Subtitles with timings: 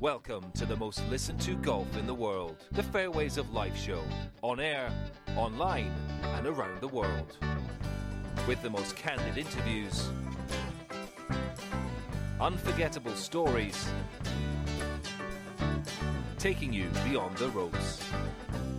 [0.00, 4.02] Welcome to the most listened to golf in the world, the Fairways of Life show,
[4.40, 4.90] on air,
[5.36, 5.92] online,
[6.22, 7.36] and around the world.
[8.48, 10.08] With the most candid interviews,
[12.40, 13.90] unforgettable stories,
[16.38, 18.02] taking you beyond the ropes.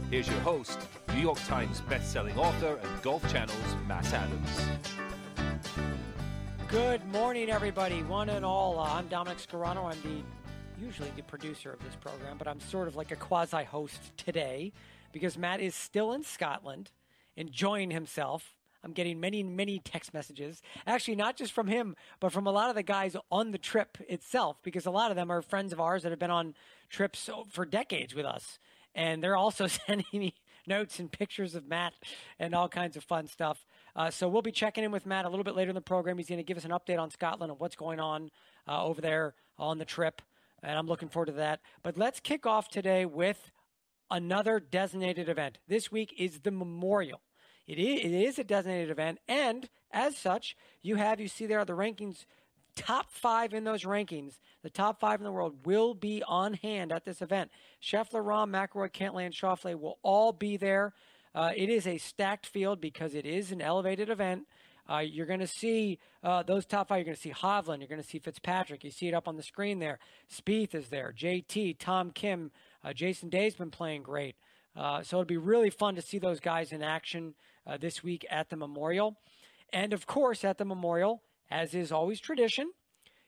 [0.09, 0.79] Here's your host,
[1.13, 4.59] New York Times best-selling author and Golf Channel's Matt Adams.
[6.67, 8.79] Good morning, everybody, one and all.
[8.79, 9.91] Uh, I'm Dominic Scarano.
[9.91, 10.23] I'm the
[10.81, 14.73] usually the producer of this program, but I'm sort of like a quasi host today
[15.11, 16.89] because Matt is still in Scotland
[17.35, 18.55] enjoying himself.
[18.83, 20.63] I'm getting many, many text messages.
[20.87, 23.99] Actually, not just from him, but from a lot of the guys on the trip
[24.09, 26.55] itself, because a lot of them are friends of ours that have been on
[26.89, 28.57] trips for decades with us.
[28.95, 30.33] And they're also sending me
[30.65, 31.93] notes and pictures of Matt
[32.39, 33.67] and all kinds of fun stuff.
[33.95, 36.17] Uh, so we'll be checking in with Matt a little bit later in the program.
[36.17, 38.31] He's going to give us an update on Scotland and what's going on
[38.67, 40.23] uh, over there on the trip.
[40.63, 41.59] And I'm looking forward to that.
[41.83, 43.51] But let's kick off today with
[44.09, 45.57] another designated event.
[45.67, 47.21] This week is the Memorial.
[47.67, 51.73] It is, a designated event, and as such, you have you see there are the
[51.73, 52.25] rankings
[52.75, 56.91] top five in those rankings, the top five in the world, will be on hand
[56.91, 57.51] at this event.
[57.81, 58.51] Scheffler, Rahm,
[58.91, 60.93] Cantlay, and Schauffele will all be there.
[61.33, 64.47] Uh, it is a stacked field because it is an elevated event.
[64.91, 66.97] Uh, you're going to see uh, those top five.
[66.97, 67.79] You're going to see Hovland.
[67.79, 68.83] You're going to see Fitzpatrick.
[68.83, 69.99] You see it up on the screen there.
[70.29, 71.13] Spieth is there.
[71.17, 72.51] JT, Tom Kim,
[72.83, 74.35] uh, Jason Day's been playing great.
[74.75, 78.25] Uh, so it'll be really fun to see those guys in action uh, this week
[78.29, 79.17] at the Memorial.
[79.71, 82.71] And of course, at the Memorial, as is always tradition,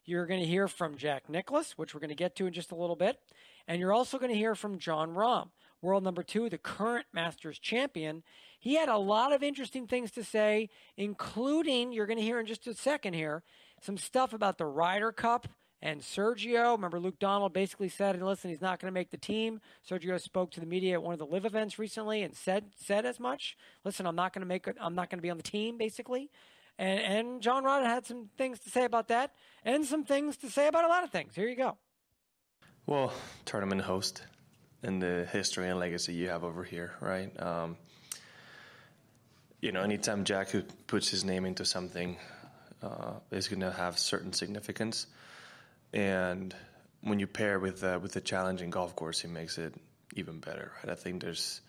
[0.06, 2.72] you're going to hear from Jack Nicklaus, which we're going to get to in just
[2.72, 3.20] a little bit.
[3.68, 5.50] And you're also going to hear from Jon Rahm,
[5.84, 8.24] world number two, the current Masters champion.
[8.60, 12.46] He had a lot of interesting things to say, including, you're going to hear in
[12.46, 13.44] just a second here,
[13.82, 15.48] some stuff about the Ryder Cup
[15.82, 16.72] and Sergio.
[16.72, 19.60] Remember, Luke Donald basically said, listen, he's not going to make the team.
[19.88, 23.06] Sergio spoke to the media at one of the live events recently and said said
[23.06, 23.58] as much.
[23.84, 24.78] Listen, I'm not going to make it.
[24.80, 26.32] I'm not going to be on the team, basically.
[26.80, 29.34] And, and Jon Rahm had some things to say about that
[29.64, 31.36] and some things to say about a lot of things.
[31.36, 31.78] Here you go.
[32.86, 33.14] Well,
[33.46, 34.24] tournament host
[34.84, 37.32] and the history and legacy you have over here, right?
[37.42, 37.78] Um,
[39.62, 42.18] you know, anytime Jack who puts his name into something,
[42.84, 45.08] uh, is going to have certain significance.
[45.94, 46.54] And
[47.02, 49.74] when you pair with uh, with a challenging golf course, he makes it
[50.16, 50.92] even better, right?
[50.92, 51.62] I think there's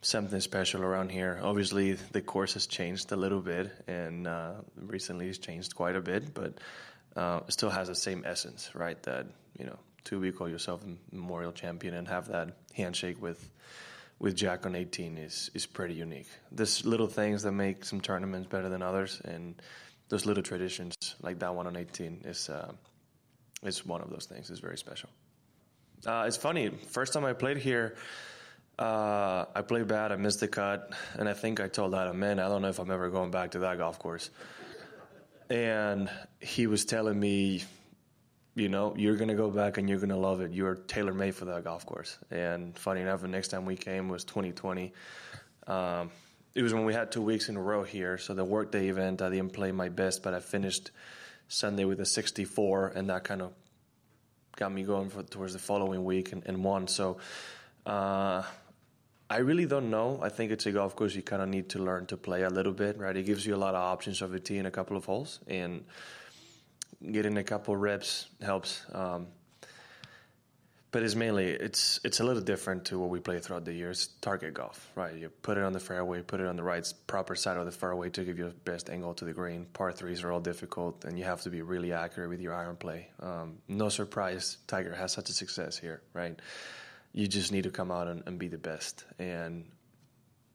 [0.00, 1.38] something special around here.
[1.42, 6.00] Obviously, the course has changed a little bit, and uh, recently it's changed quite a
[6.00, 6.58] bit, but
[7.14, 9.00] uh, it still has the same essence, right?
[9.02, 9.26] That
[9.58, 13.50] you know, two week call yourself a memorial champion and have that handshake with
[14.18, 16.28] with Jack on 18 is is pretty unique.
[16.52, 19.60] There's little things that make some tournaments better than others, and
[20.08, 22.72] those little traditions like that one on 18 is uh,
[23.62, 24.50] is one of those things.
[24.50, 25.08] It's very special.
[26.06, 26.70] Uh, it's funny.
[26.88, 27.96] First time I played here.
[28.78, 30.12] Uh, I played bad.
[30.12, 32.78] I missed the cut, and I think I told Adam, "Man, I don't know if
[32.78, 34.30] I'm ever going back to that golf course."
[35.50, 36.08] And
[36.40, 37.64] he was telling me,
[38.54, 40.52] "You know, you're gonna go back and you're gonna love it.
[40.52, 44.08] You're tailor made for that golf course." And funny enough, the next time we came
[44.08, 44.92] was 2020.
[45.66, 46.10] Um,
[46.54, 48.18] it was when we had two weeks in a row here.
[48.18, 50.90] So the workday event, I didn't play my best, but I finished
[51.48, 53.52] Sunday with a 64, and that kind of
[54.56, 56.88] got me going for, towards the following week and, and won.
[56.88, 57.18] So.
[57.86, 58.42] Uh,
[59.32, 60.20] I really don't know.
[60.22, 62.50] I think it's a golf course you kind of need to learn to play a
[62.50, 63.16] little bit, right?
[63.16, 65.40] It gives you a lot of options of a tee in a couple of holes,
[65.46, 65.84] and
[67.10, 68.84] getting a couple reps helps.
[68.92, 69.28] Um,
[70.90, 74.10] but it's mainly it's it's a little different to what we play throughout the years.
[74.20, 75.14] Target golf, right?
[75.14, 77.72] You put it on the fairway, put it on the right proper side of the
[77.72, 79.64] fairway to give you the best angle to the green.
[79.72, 82.76] Par threes are all difficult, and you have to be really accurate with your iron
[82.76, 83.08] play.
[83.20, 86.38] Um, no surprise, Tiger has such a success here, right?
[87.12, 89.04] you just need to come out and, and be the best.
[89.18, 89.64] And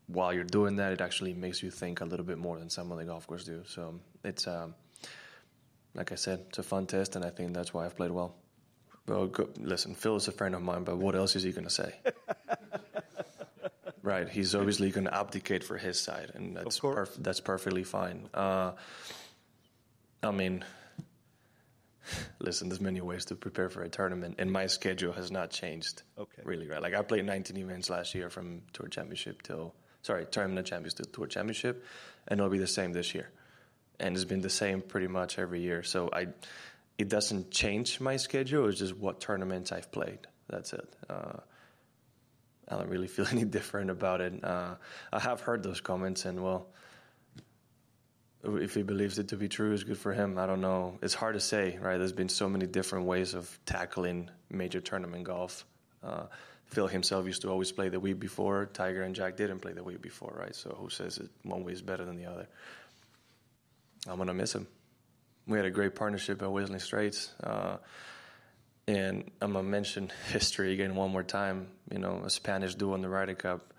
[0.07, 2.91] while you're doing that, it actually makes you think a little bit more than some
[2.91, 3.63] of the golf courses do.
[3.67, 4.73] So it's, um,
[5.93, 8.35] like I said, it's a fun test, and I think that's why I've played well.
[9.07, 11.63] Well, go, listen, Phil is a friend of mine, but what else is he going
[11.63, 11.93] to say?
[14.01, 18.29] right, he's obviously going to abdicate for his side, and that's perf- that's perfectly fine.
[18.33, 18.73] Uh,
[20.21, 20.65] I mean,
[22.39, 26.03] listen, there's many ways to prepare for a tournament, and my schedule has not changed.
[26.17, 26.41] Okay.
[26.43, 26.81] Really, right?
[26.81, 31.03] Like I played 19 events last year from Tour Championship till sorry, Tournament Champions to
[31.03, 31.85] Tour Championship,
[32.27, 33.29] and it'll be the same this year.
[33.99, 35.83] And it's been the same pretty much every year.
[35.83, 36.27] So I,
[36.97, 38.67] it doesn't change my schedule.
[38.67, 40.19] It's just what tournaments I've played.
[40.49, 40.87] That's it.
[41.09, 41.39] Uh,
[42.69, 44.43] I don't really feel any different about it.
[44.43, 44.75] Uh,
[45.11, 46.67] I have heard those comments, and well,
[48.43, 50.37] if he believes it to be true, it's good for him.
[50.37, 50.99] I don't know.
[51.01, 51.97] It's hard to say, right?
[51.97, 55.65] There's been so many different ways of tackling major tournament golf.
[56.03, 56.23] Uh,
[56.65, 58.65] Phil himself used to always play the week before.
[58.65, 60.53] Tiger and Jack didn't play the week before, right?
[60.53, 62.47] So who says it one way is better than the other?
[64.07, 64.67] I'm gonna miss him.
[65.47, 67.77] We had a great partnership at Whistling Straits, uh,
[68.87, 71.67] and I'm gonna mention history again one more time.
[71.91, 73.73] You know, a Spanish duo in the Ryder Cup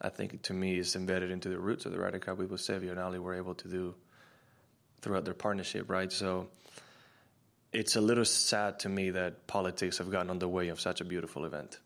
[0.00, 2.60] I think to me is embedded into the roots of the Ryder Cup with what
[2.60, 3.94] Seve and Ali were able to do
[5.02, 6.10] throughout their partnership, right?
[6.10, 6.48] So
[7.72, 11.00] it's a little sad to me that politics have gotten on the way of such
[11.00, 11.78] a beautiful event.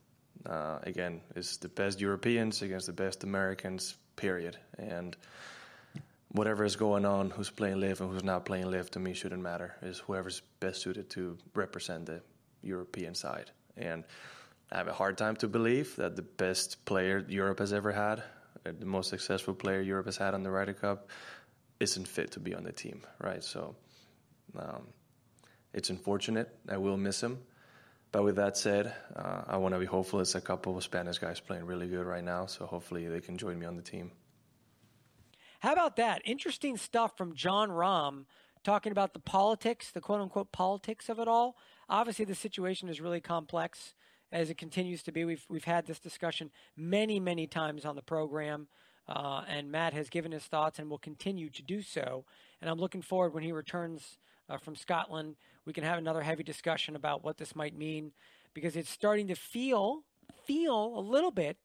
[0.47, 4.57] Uh, again, it's the best Europeans against the best Americans, period.
[4.79, 5.17] And
[6.35, 9.41] whatever is going on, who's playing LIV and who's not playing LIV, to me shouldn't
[9.41, 9.77] matter.
[9.83, 12.23] It's whoever's best suited to represent the
[12.61, 13.53] European side.
[13.77, 14.03] And
[14.73, 18.19] I have a hard time to believe that the best player Europe has ever had,
[18.67, 21.09] uh, the most successful player Europe has had on the Ryder Cup,
[21.79, 23.45] isn't fit to be on the team, right?
[23.45, 23.77] So
[24.59, 24.89] um,
[25.73, 26.49] it's unfortunate.
[26.69, 27.39] I will miss him.
[28.11, 30.19] But with that said, uh, I want to be hopeful.
[30.19, 33.39] It's a couple of Spanish guys playing really good right now, so hopefully they can
[33.39, 34.11] join me on the team.
[35.65, 36.21] How about that?
[36.27, 38.27] Interesting stuff from Jon Rahm
[38.65, 41.57] talking about the politics, the quote unquote politics of it all.
[41.89, 43.95] Obviously, the situation is really complex
[44.31, 45.25] as it continues to be.
[45.25, 48.69] We've we've had this discussion many many times on the program,
[49.09, 52.27] uh, and Matt has given his thoughts and will continue to do so.
[52.61, 54.19] And I'm looking forward when he returns
[54.51, 55.37] uh, from Scotland.
[55.65, 58.13] We can have another heavy discussion about what this might mean,
[58.53, 60.03] because it's starting to feel
[60.45, 61.57] feel a little bit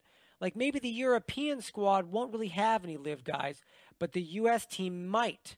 [0.42, 3.62] like maybe the European squad won't really have any LIV guys,
[4.00, 4.66] but the U.S.
[4.66, 5.57] team might.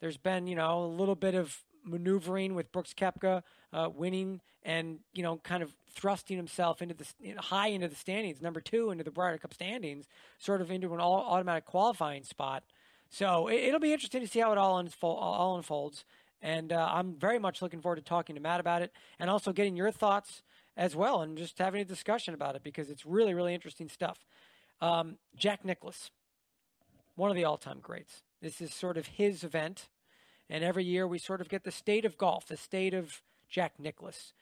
[0.00, 3.42] There's been, you know, a little bit of maneuvering with Brooks Koepka
[3.72, 7.88] uh, winning and you know kind of thrusting himself into the you know, high into
[7.88, 10.06] the standings, number two into the Ryder Cup standings,
[10.38, 12.64] sort of into an all automatic qualifying spot.
[13.08, 16.04] So it, will be interesting to see how it all, all unfolds.
[16.42, 19.52] And uh, I'm very much looking forward to talking to Matt about it and also
[19.52, 20.42] getting your thoughts
[20.76, 24.26] as well and just having a discussion about it because it's really, really interesting stuff.
[24.80, 26.10] Um, Jack Nicklaus,
[27.16, 28.22] one of the all time greats.
[28.40, 29.88] This is sort of his event.
[30.48, 33.72] And every year we sort of get the state of golf, the state of Jack
[33.80, 34.32] Nicklaus.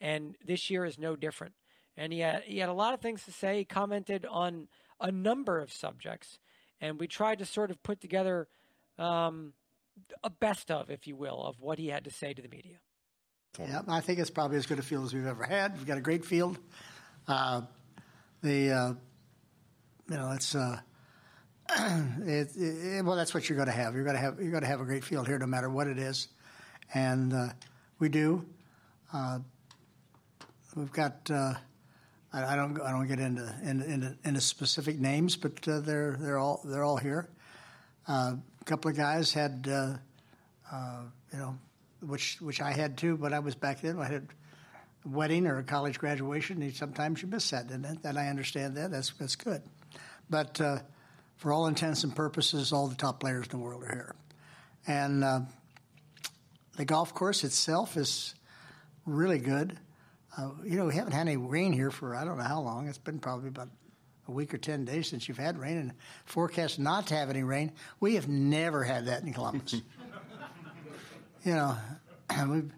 [0.00, 1.54] And this year is no different.
[1.96, 3.58] And he had, he had a lot of things to say.
[3.58, 4.68] He commented on
[5.00, 6.38] a number of subjects.
[6.80, 8.48] And we tried to sort of put together
[8.98, 9.54] um,
[10.22, 12.76] a best of, if you will, of what he had to say to the media.
[13.58, 15.76] Yeah, I think it's probably as good a field as we've ever had.
[15.78, 16.58] We've got a great field.
[17.28, 17.62] Uh,
[18.42, 18.94] the uh,
[20.10, 20.80] you know it's uh,
[22.26, 23.94] it, it, well that's what you're going to have.
[23.94, 25.86] You're going to have you're going to have a great field here, no matter what
[25.86, 26.28] it is,
[26.92, 27.48] and uh,
[27.98, 28.44] we do.
[29.12, 29.38] Uh,
[30.76, 31.30] we've got.
[31.30, 31.54] Uh,
[32.32, 32.80] I, I, don't.
[32.82, 36.98] I don't get into into, into specific names, but uh, they're they're all they're all
[36.98, 37.30] here.
[38.06, 39.94] Uh, a couple of guys had, uh,
[40.70, 41.02] uh,
[41.32, 41.56] you know,
[42.02, 43.98] which which I had too, but I was back then.
[43.98, 44.28] I had
[45.06, 46.60] a wedding or a college graduation.
[46.60, 48.90] And sometimes you miss that, and, and I understand that.
[48.90, 49.62] That's that's good,
[50.28, 50.60] but
[51.44, 54.14] for all intents and purposes, all the top players in the world are here,
[54.86, 55.22] and
[56.78, 58.34] the golf course itself is
[59.04, 59.78] really good.
[60.38, 62.88] Uh, you know, we haven't had any rain here for I don't know how long.
[62.88, 63.68] It's been probably about
[64.26, 65.92] a week or 10 days since you've had rain and
[66.24, 67.72] forecast not to have any rain.
[68.00, 69.74] We have never had that in Columbus.
[71.44, 71.76] you know,
[72.48, 72.72] we've,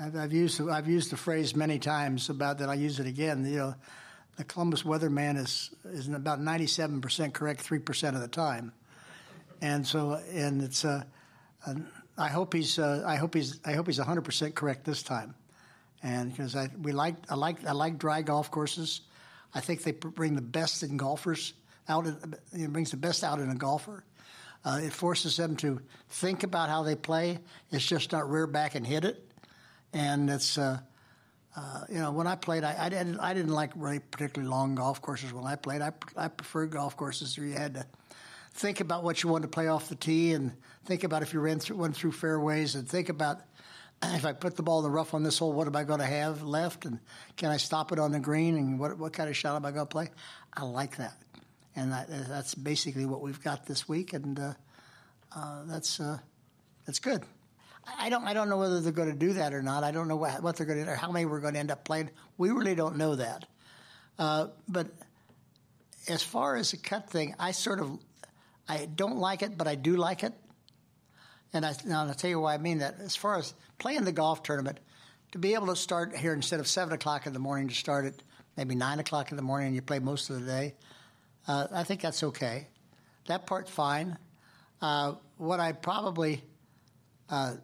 [0.00, 2.70] I've, I've, used, I've used the phrase many times about that.
[2.70, 3.44] I use it again.
[3.44, 3.74] You know,
[4.38, 8.72] the Columbus weatherman is, is about 97% correct 3% of the time.
[9.60, 11.02] And so, and it's, uh,
[12.18, 12.78] I hope he's.
[12.78, 13.60] Uh, I hope he's.
[13.64, 15.34] I hope he's 100 percent correct this time,
[16.02, 19.02] and because I we like I like I like dry golf courses.
[19.54, 21.54] I think they bring the best in golfers
[21.88, 22.06] out.
[22.52, 24.04] It brings the best out in a golfer.
[24.64, 25.80] Uh, it forces them to
[26.10, 27.38] think about how they play.
[27.70, 29.24] It's just not rear back and hit it.
[29.92, 30.80] And it's uh,
[31.58, 34.76] uh, you know when I played, I, I, didn't I didn't like really particularly long
[34.76, 35.82] golf courses when I played.
[35.82, 37.86] I I preferred golf courses where you had to
[38.52, 40.52] think about what you wanted to play off the tee and
[40.84, 43.40] think about if you ran through, went through fairways and think about
[44.02, 46.00] if I put the ball in the rough on this hole, what am I going
[46.00, 46.84] to have left?
[46.84, 47.00] And
[47.36, 48.56] can I stop it on the green?
[48.56, 50.10] And what, what kind of shot am I going to play?
[50.54, 51.14] I like that.
[51.76, 54.12] And that, that's basically what we've got this week.
[54.12, 54.54] And uh,
[55.34, 56.18] uh, that's, uh,
[56.86, 57.24] that's good.
[57.98, 59.84] I don't, I don't know whether they're going to do that or not.
[59.84, 61.70] I don't know what, what they're going to or how many we're going to end
[61.70, 62.10] up playing.
[62.36, 63.46] We really don't know that.
[64.18, 64.88] Uh, but
[66.08, 67.98] as far as the cut thing, I sort of
[68.68, 70.34] I don't like it, but I do like it.
[71.54, 72.96] And I, now I'll tell you why I mean that.
[73.00, 74.78] As far as playing the golf tournament,
[75.32, 78.04] to be able to start here instead of 7 o'clock in the morning, to start
[78.04, 78.14] at
[78.56, 80.74] maybe 9 o'clock in the morning and you play most of the day,
[81.46, 82.68] uh, I think that's okay.
[83.26, 84.18] That part's fine.
[84.82, 86.42] Uh, what I probably,
[87.30, 87.54] uh,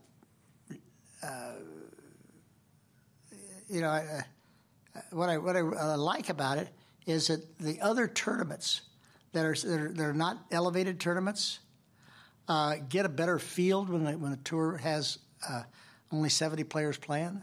[3.68, 4.20] you know, uh,
[5.10, 6.68] what I what I uh, like about it
[7.06, 8.82] is that the other tournaments
[9.32, 11.58] that are that are, that are not elevated tournaments
[12.48, 15.62] uh, get a better field when the, when the tour has uh,
[16.12, 17.42] only seventy players playing,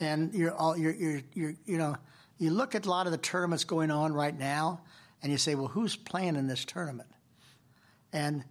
[0.00, 1.96] and you're all you're, you're you're you know
[2.38, 4.80] you look at a lot of the tournaments going on right now,
[5.22, 7.08] and you say, well, who's playing in this tournament?
[8.12, 8.44] And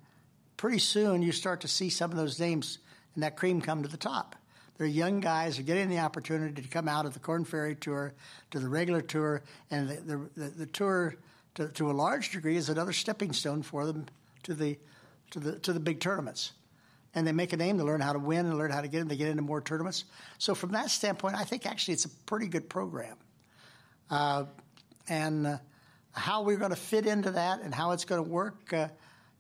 [0.55, 2.79] pretty soon you start to see some of those names
[3.17, 4.35] and that cream come to the top.
[4.77, 8.13] They're young guys are getting the opportunity to come out of the Korn Ferry Tour
[8.51, 11.15] to the regular tour, and the, the, the tour,
[11.55, 14.05] to, to, a large degree, is another stepping stone for them
[14.43, 14.77] to the,
[15.31, 16.51] to the, to the big tournaments.
[17.15, 19.01] And they make a name, they learn how to win and learn how to get
[19.01, 20.05] in, they get into more tournaments.
[20.37, 23.17] So, from that standpoint, I think actually it's a pretty good program.
[24.11, 24.43] Uh,
[25.09, 25.57] and uh,
[26.11, 28.89] how we're going to fit into that and how it's going to work, uh,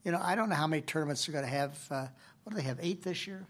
[0.03, 1.77] you know, I don't know how many tournaments they're going to have.
[1.91, 2.07] Uh,
[2.43, 3.45] what do they have, eight this year?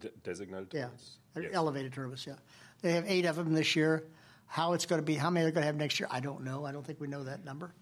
[0.00, 0.88] De- designated Yeah?
[1.34, 1.52] Yes.
[1.52, 2.26] elevated tournaments.
[2.26, 2.34] Yeah,
[2.82, 4.04] they have eight of them this year.
[4.48, 6.44] How it's going to be, how many they're going to have next year, I don't
[6.44, 6.64] know.
[6.64, 7.74] I don't think we know that number.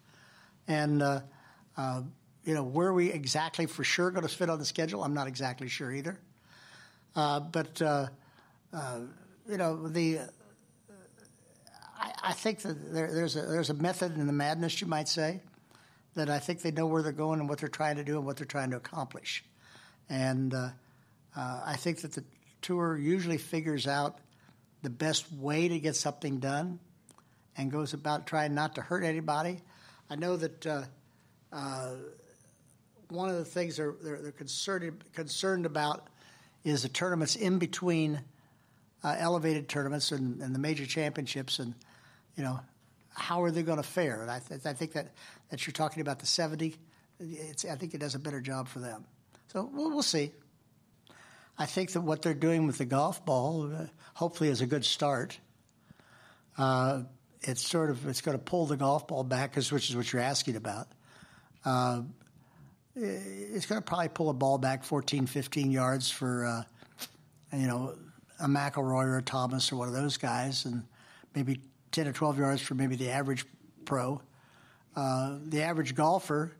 [0.67, 1.21] And uh,
[1.77, 2.01] uh,
[2.43, 5.27] you know where we exactly for sure going to fit on the schedule, I'm not
[5.27, 6.19] exactly sure either.
[7.15, 8.07] Uh, but uh,
[8.73, 8.99] uh,
[9.47, 10.19] you know the.
[11.97, 15.07] I, I think that there, there's a there's a method in the madness, you might
[15.07, 15.41] say,
[16.15, 18.25] that I think they know where they're going and what they're trying to do and
[18.25, 19.43] what they're trying to accomplish,
[20.09, 20.53] and
[21.35, 22.23] uh, I think that the
[22.61, 24.19] tour usually figures out
[24.81, 26.79] the best way to get something done
[27.57, 29.61] and goes about trying not to hurt anybody.
[30.09, 30.83] I know that uh,
[31.51, 31.91] uh,
[33.09, 36.07] one of the things they're, they're, they're concerned, concerned about
[36.63, 38.21] is the tournaments in between
[39.03, 41.75] uh, elevated tournaments and, and, the major championships, and
[42.35, 42.59] you know
[43.13, 44.21] how are they going to fare?
[44.21, 45.13] And I, th- I think that,
[45.49, 46.75] that you're talking about the 70.
[47.21, 49.05] I think it does a better job for them.
[49.47, 50.31] So we'll, we'll see.
[51.57, 54.83] I think that what they're doing with the golf ball, uh, hopefully, is a good
[54.83, 55.39] start.
[56.57, 57.03] Uh,
[57.41, 60.21] it's sort of it's going to pull the golf ball back, which is what you're
[60.21, 60.87] asking about.
[61.63, 62.01] Uh,
[62.95, 66.63] it's going to probably pull a ball back 14, 15 yards for uh,
[67.57, 67.95] you know
[68.39, 70.83] a McIlroy or a Thomas or one of those guys, and
[71.33, 71.59] maybe
[71.91, 73.45] 10 or 12 yards for maybe the average
[73.85, 74.21] pro.
[74.95, 76.53] Uh, the average golfer,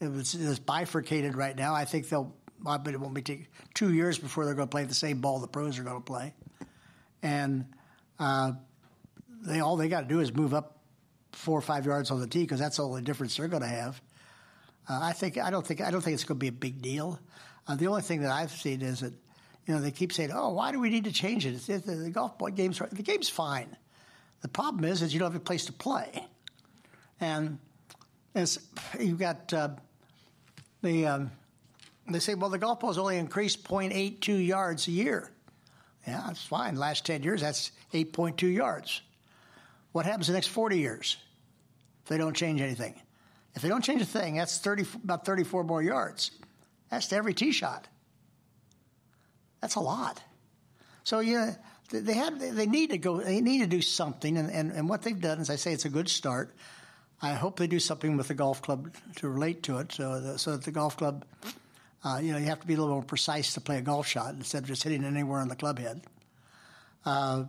[0.00, 1.74] it's bifurcated right now.
[1.74, 2.34] I think they'll
[2.68, 5.20] I bet it won't be take two years before they're going to play the same
[5.20, 6.34] ball the pros are going to play,
[7.22, 7.66] and
[8.18, 8.52] uh,
[9.42, 10.78] they all they got to do is move up
[11.32, 13.68] four or five yards on the tee because that's all the difference they're going to
[13.68, 14.00] have.
[14.88, 16.80] Uh, I think I don't think I don't think it's going to be a big
[16.80, 17.18] deal.
[17.66, 19.12] Uh, the only thing that I've seen is that
[19.66, 21.94] you know they keep saying, "Oh, why do we need to change it?" It's, the,
[21.94, 23.76] the golf ball game's the game's fine.
[24.42, 26.26] The problem is is you don't have a place to play,
[27.20, 27.58] and
[28.98, 29.70] you've got uh,
[30.82, 31.30] the um,
[32.14, 35.30] they say, well, the golf ball's only increased 0.82 yards a year.
[36.06, 36.76] Yeah, that's fine.
[36.76, 39.02] Last 10 years, that's 8.2 yards.
[39.92, 41.16] What happens the next 40 years
[42.04, 42.94] if they don't change anything?
[43.54, 46.30] If they don't change a thing, that's 30, about 34 more yards.
[46.90, 47.88] That's to every tee shot.
[49.60, 50.22] That's a lot.
[51.02, 51.54] So, yeah,
[51.90, 54.36] they, have, they need to go, they need to do something.
[54.36, 56.54] And, and, and what they've done, is I say, it's a good start.
[57.22, 60.38] I hope they do something with the golf club to relate to it so, the,
[60.38, 61.24] so that the golf club
[62.06, 64.06] uh, you know, you have to be a little more precise to play a golf
[64.06, 66.02] shot instead of just hitting it anywhere on the club head.
[67.04, 67.44] Uh,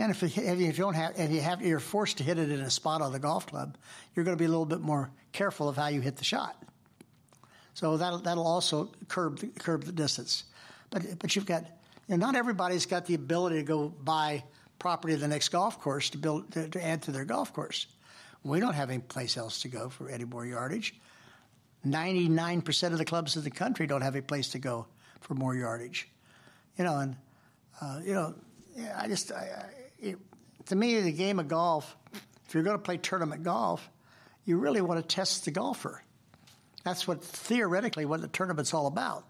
[0.00, 2.58] and if, if, you don't have, if you have, you're forced to hit it in
[2.58, 3.76] a spot on the golf club,
[4.16, 6.60] you're going to be a little bit more careful of how you hit the shot.
[7.74, 10.44] So that'll that'll also curb the, curb the distance.
[10.90, 11.62] But but you've got,
[12.08, 14.42] you know, not everybody's got the ability to go buy
[14.80, 17.86] property of the next golf course to build to, to add to their golf course.
[18.42, 20.94] We don't have any place else to go for any more yardage.
[21.86, 24.86] 99% of the clubs in the country don't have a place to go
[25.20, 26.08] for more yardage.
[26.78, 27.16] You know, and,
[27.80, 28.34] uh, you know,
[28.96, 30.18] I just, I, I, it,
[30.66, 31.96] to me, the game of golf,
[32.46, 33.88] if you're going to play tournament golf,
[34.44, 36.02] you really want to test the golfer.
[36.84, 39.24] That's what theoretically what the tournament's all about.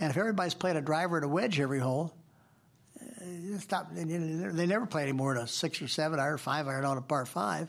[0.00, 2.14] And if everybody's playing a driver and a wedge every hole,
[3.20, 6.84] it's not, they never play any more than a six or seven iron, five iron
[6.84, 7.68] on a par five.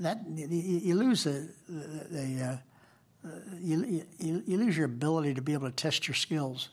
[0.00, 2.56] That you, lose the, the, the uh,
[3.60, 6.68] you, you, you, lose your ability to be able to test your skills.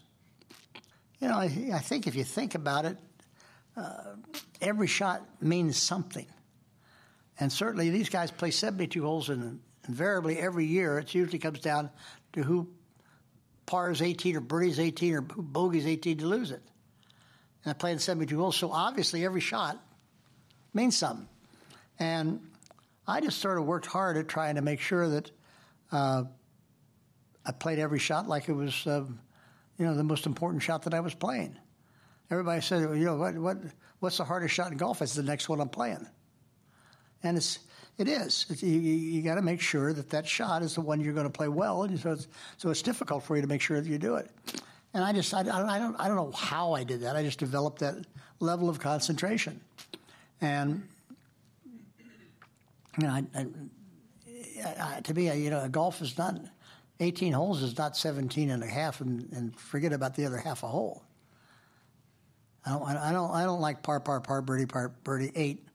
[1.19, 2.97] You know, I, I think if you think about it,
[3.77, 4.15] uh,
[4.61, 6.25] every shot means something.
[7.39, 11.89] And certainly these guys play 72 holes, and invariably every year it usually comes down
[12.33, 12.67] to who
[13.65, 16.61] pars 18 or birdies 18 or who bogeys 18 to lose it.
[17.63, 19.81] And I played 72 holes, so obviously every shot
[20.73, 21.27] means something.
[21.99, 22.41] And
[23.07, 25.31] I just sort of worked hard at trying to make sure that
[25.91, 26.23] uh,
[27.45, 29.19] I played every shot like it was, um,
[29.77, 31.55] you know, the most important shot that I was playing.
[32.29, 33.57] Everybody said, you know, what, what,
[33.99, 35.01] what's the hardest shot in golf?
[35.01, 36.05] It's the next one I'm playing.
[37.23, 37.59] And it's,
[37.97, 38.45] it is.
[38.49, 41.27] It's, you you got to make sure that that shot is the one you're going
[41.27, 43.87] to play well, and so it's, so it's difficult for you to make sure that
[43.87, 44.29] you do it.
[44.93, 47.15] And I just, I, don't, I don't, I don't know how I did that.
[47.15, 47.95] I just developed that
[48.39, 49.61] level of concentration,
[50.41, 50.87] and
[52.97, 53.45] you know, I, I,
[54.97, 56.39] I, to me, you know, golf is not
[57.01, 60.61] 18 holes is not 17 and a half, and, and forget about the other half
[60.61, 61.03] a hole.
[62.63, 65.65] I don't, I don't, I don't like par, par, par, birdie, par, birdie, eight.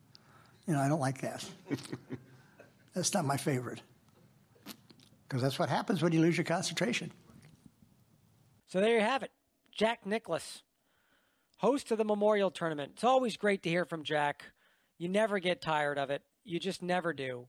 [0.69, 1.45] You know, I don't like that.
[2.95, 3.83] that's not my favorite.
[5.29, 7.11] Because that's what happens when you lose your concentration.
[8.69, 9.33] So there you have it.
[9.73, 10.63] Jack Nicklaus,
[11.59, 12.93] host of the Memorial Tournament.
[12.95, 14.45] It's always great to hear from Jack.
[14.97, 16.23] You never get tired of it.
[16.45, 17.49] You just never do.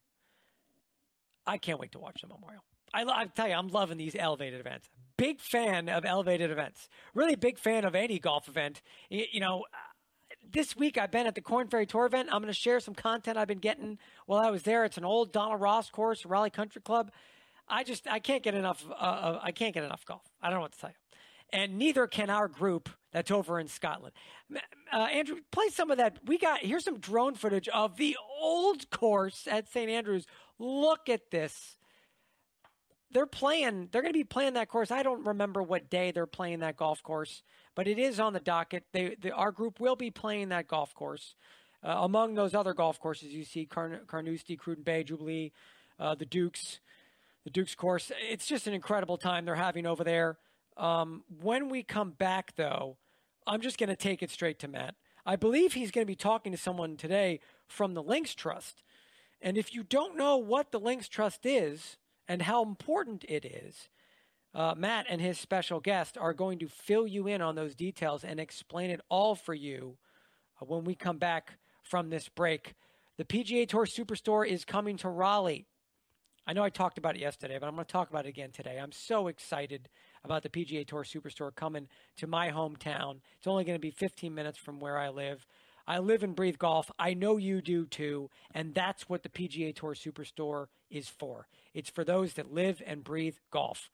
[1.45, 2.63] I can't wait to watch the Memorial.
[2.93, 4.89] I, I tell you, I'm loving these elevated events.
[5.17, 6.89] Big fan of elevated events.
[7.13, 8.81] Really big fan of any golf event.
[9.09, 9.65] You, you know,
[10.51, 12.29] this week I've been at the Korn Ferry Tour event.
[12.31, 14.85] I'm going to share some content I've been getting while I was there.
[14.85, 17.11] It's an old Donald Ross course, Raleigh Country Club.
[17.67, 18.85] I just I can't get enough.
[18.89, 20.23] Uh, I can't get enough golf.
[20.41, 20.95] I don't know what to tell you.
[21.51, 24.13] And neither can our group that's over in Scotland.
[24.91, 26.19] Uh, Andrew, play some of that.
[26.25, 30.25] We got here's some drone footage of the old course at St Andrews.
[30.59, 31.77] Look at this.
[33.11, 33.89] They're playing.
[33.91, 34.91] They're going to be playing that course.
[34.91, 37.41] I don't remember what day they're playing that golf course,
[37.75, 38.83] but it is on the docket.
[38.91, 41.35] They, they our group will be playing that golf course.
[41.83, 45.51] Uh, among those other golf courses, you see Carn- Carnoustie, Cruden Bay, Jubilee,
[45.99, 46.79] uh, the Dukes,
[47.43, 48.11] the Dukes course.
[48.29, 50.37] It's just an incredible time they're having over there.
[50.75, 52.97] Um, when we come back, though,
[53.45, 54.95] I'm just going to take it straight to Matt.
[55.25, 58.83] I believe he's going to be talking to someone today from the Links Trust.
[59.41, 61.97] And if you don't know what the Links Trust is
[62.27, 63.89] and how important it is,
[64.53, 68.23] uh, Matt and his special guest are going to fill you in on those details
[68.23, 69.97] and explain it all for you
[70.61, 72.73] uh, when we come back from this break.
[73.17, 75.67] The PGA Tour Superstore is coming to Raleigh.
[76.45, 78.51] I know I talked about it yesterday, but I'm going to talk about it again
[78.51, 78.79] today.
[78.81, 79.89] I'm so excited
[80.23, 83.19] about the PGA Tour Superstore coming to my hometown.
[83.37, 85.45] It's only going to be 15 minutes from where I live.
[85.87, 86.91] I live and breathe golf.
[86.99, 88.29] I know you do too.
[88.53, 91.47] And that's what the PGA Tour Superstore is for.
[91.73, 93.89] It's for those that live and breathe golf.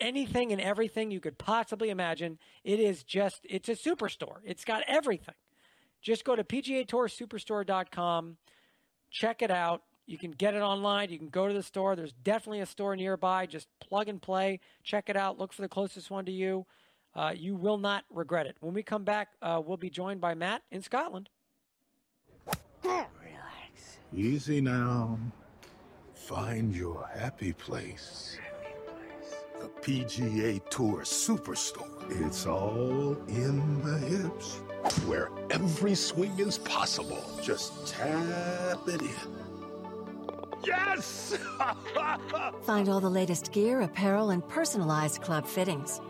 [0.00, 2.38] Anything and everything you could possibly imagine.
[2.64, 4.38] It is just, it's a superstore.
[4.44, 5.34] It's got everything.
[6.00, 8.36] Just go to PGATourSuperstore.com,
[9.10, 9.82] check it out.
[10.06, 11.10] You can get it online.
[11.10, 11.94] You can go to the store.
[11.94, 13.46] There's definitely a store nearby.
[13.46, 14.58] Just plug and play.
[14.82, 15.38] Check it out.
[15.38, 16.66] Look for the closest one to you.
[17.14, 18.56] Uh, you will not regret it.
[18.60, 21.28] When we come back, uh, we'll be joined by Matt in Scotland.
[22.84, 23.98] Relax.
[24.14, 25.18] Easy now.
[26.14, 28.38] Find your happy place.
[29.60, 31.88] The PGA Tour Superstore.
[32.26, 34.56] It's all in the hips,
[35.06, 37.22] where every swing is possible.
[37.42, 39.42] Just tap it in.
[40.64, 41.36] Yes!
[42.62, 46.00] Find all the latest gear, apparel, and personalized club fittings.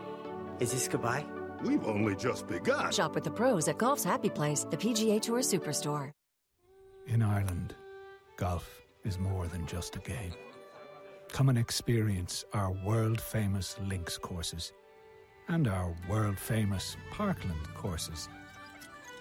[0.59, 1.25] Is this goodbye?
[1.63, 2.91] We've only just begun.
[2.91, 6.11] Shop with the pros at Golf's Happy Place, the PGA Tour Superstore.
[7.07, 7.75] In Ireland,
[8.37, 10.33] golf is more than just a game.
[11.31, 14.71] Come and experience our world famous links courses
[15.49, 18.29] and our world famous parkland courses,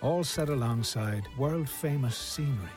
[0.03, 2.77] all set alongside world famous scenery.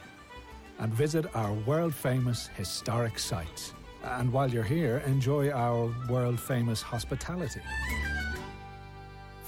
[0.79, 3.73] And visit our world famous historic sites.
[4.03, 7.61] And while you're here, enjoy our world famous hospitality.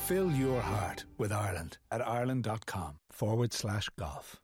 [0.07, 4.39] Fill your heart with Ireland at ireland.com forward slash golf.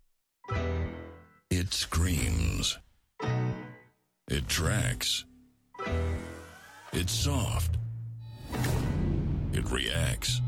[1.49, 2.77] It screams.
[4.27, 5.23] It tracks.
[6.91, 7.77] It's soft.
[9.53, 10.41] It reacts.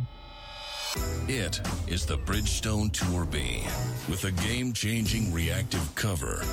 [1.29, 3.63] It is the Bridgestone Tour B
[4.09, 6.43] with a game changing reactive cover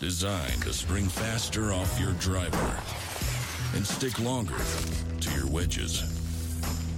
[0.00, 2.78] designed to spring faster off your driver
[3.74, 4.56] and stick longer
[5.20, 6.13] to your wedges.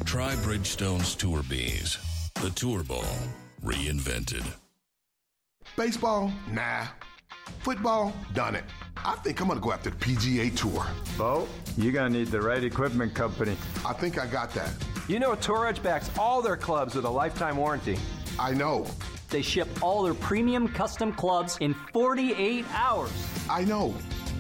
[0.05, 1.99] Try Bridgestone's Tour Bees,
[2.35, 3.05] the Tour Ball
[3.65, 4.45] reinvented.
[5.77, 6.31] Baseball?
[6.53, 6.87] Nah.
[7.61, 8.13] Football?
[8.33, 8.65] Done it.
[8.97, 10.87] I think I'm gonna go after the PGA Tour.
[11.19, 13.57] Bo, you're gonna need the right equipment company.
[13.85, 14.71] I think I got that.
[15.09, 17.99] You know, Tour Edge backs all their clubs with a lifetime warranty.
[18.39, 18.87] I know.
[19.31, 23.13] They ship all their premium custom clubs in 48 hours.
[23.51, 23.95] I know.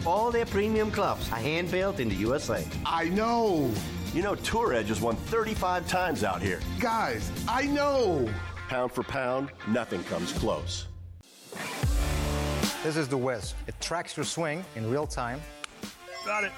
[0.06, 2.64] All their premium clubs are hand built in the USA.
[2.84, 3.70] I know.
[4.16, 6.58] You know, Tour Edge has won 35 times out here.
[6.80, 8.26] Guys, I know.
[8.70, 10.86] Pound for pound, nothing comes close.
[12.82, 13.52] This is the Wiz.
[13.66, 15.42] It tracks your swing in real time.
[16.24, 16.52] Got it.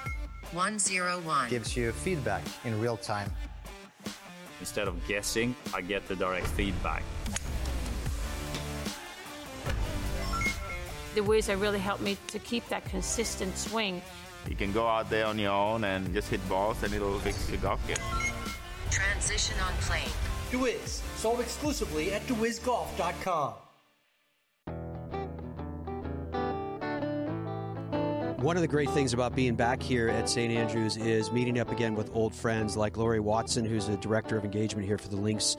[0.53, 3.29] 101 gives you feedback in real time.
[4.61, 7.03] Instead of guessing, I get the direct feedback.
[11.13, 14.01] The Wiz has really helped me to keep that consistent swing.
[14.49, 17.49] You can go out there on your own and just hit balls and it'll fix
[17.49, 17.97] your golf game.
[18.89, 20.09] Transition on plane.
[20.49, 23.53] DeWiz, sold exclusively at DeWizGolf.com.
[28.41, 30.51] One of the great things about being back here at St.
[30.51, 34.45] Andrews is meeting up again with old friends like Laurie Watson, who's the director of
[34.45, 35.57] engagement here for the Links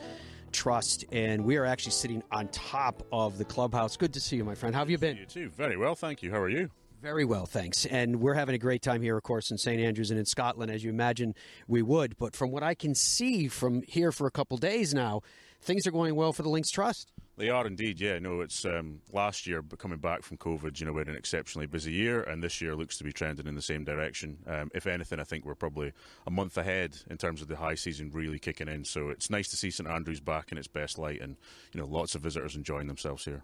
[0.51, 3.97] Trust, and we are actually sitting on top of the clubhouse.
[3.97, 4.75] Good to see you, my friend.
[4.75, 5.17] How have you been?
[5.17, 5.51] You too.
[5.51, 6.31] Very well, thank you.
[6.33, 6.71] How are you?
[7.01, 7.87] Very well, thanks.
[7.87, 9.81] And we're having a great time here, of course, in St.
[9.81, 11.35] Andrews and in Scotland, as you imagine
[11.67, 12.19] we would.
[12.19, 15.23] But from what I can see from here for a couple days now,
[15.63, 17.11] things are going well for the Links Trust.
[17.39, 18.19] They are indeed, yeah.
[18.19, 21.17] No, it's um, last year, but coming back from COVID, you know, we had an
[21.17, 24.37] exceptionally busy year, and this year looks to be trending in the same direction.
[24.47, 25.95] Um, if anything, I think we're probably
[26.27, 28.85] a month ahead in terms of the high season really kicking in.
[28.85, 31.37] So it's nice to see St Andrews back in its best light, and
[31.73, 33.43] you know, lots of visitors enjoying themselves here.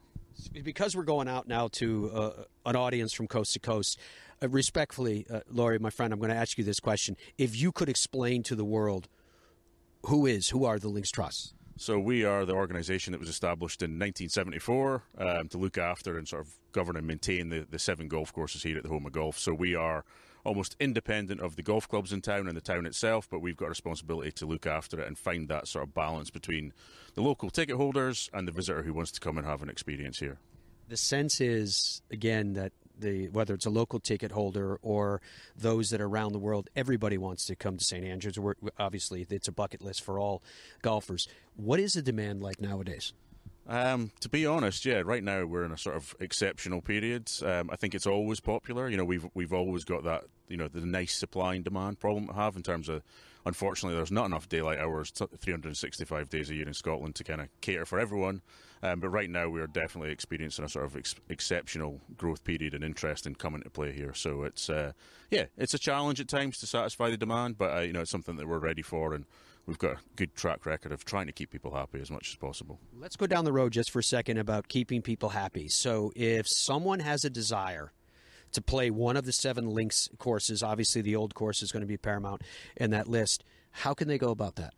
[0.62, 2.30] Because we're going out now to uh,
[2.64, 3.98] an audience from coast to coast,
[4.42, 7.72] uh, respectfully, uh, Laurie, my friend, I'm going to ask you this question: If you
[7.72, 9.08] could explain to the world
[10.06, 11.52] who is, who are the Links Trusts?
[11.78, 16.26] So we are the organisation that was established in 1974 um, to look after and
[16.26, 19.12] sort of govern and maintain the, the seven golf courses here at the Home of
[19.12, 19.38] Golf.
[19.38, 20.04] So we are
[20.46, 23.66] almost independent of the golf clubs in town and the town itself, but we've got
[23.66, 26.72] a responsibility to look after it and find that sort of balance between
[27.14, 30.18] the local ticket holders and the visitor who wants to come and have an experience
[30.18, 30.38] here.
[30.88, 35.20] The sense is, again, that the whether it's a local ticket holder or
[35.56, 38.04] those that are around the world, everybody wants to come to St.
[38.04, 38.38] Andrews.
[38.38, 40.42] We're, obviously, it's a bucket list for all
[40.82, 41.28] golfers.
[41.56, 43.12] What is the demand like nowadays?
[43.68, 47.30] Um, to be honest, yeah, right now we're in a sort of exceptional period.
[47.44, 48.88] Um, I think it's always popular.
[48.88, 52.26] You know, we've we've always got that you know the nice supply and demand problem
[52.28, 53.02] to have in terms of
[53.44, 57.48] unfortunately there's not enough daylight hours 365 days a year in Scotland to kind of
[57.60, 58.42] cater for everyone.
[58.82, 62.84] Um, but right now we're definitely experiencing a sort of ex- exceptional growth period and
[62.84, 64.12] interest in coming to play here.
[64.12, 64.92] So it's uh,
[65.30, 68.10] yeah, it's a challenge at times to satisfy the demand, but uh, you know it's
[68.10, 69.24] something that we're ready for and
[69.66, 72.36] we've got a good track record of trying to keep people happy as much as
[72.36, 72.78] possible.
[72.98, 75.68] Let's go down the road just for a second about keeping people happy.
[75.68, 77.92] So, if someone has a desire
[78.56, 81.86] to play one of the seven links courses, obviously the old course is going to
[81.86, 82.42] be paramount
[82.76, 84.74] in that list, how can they go about that?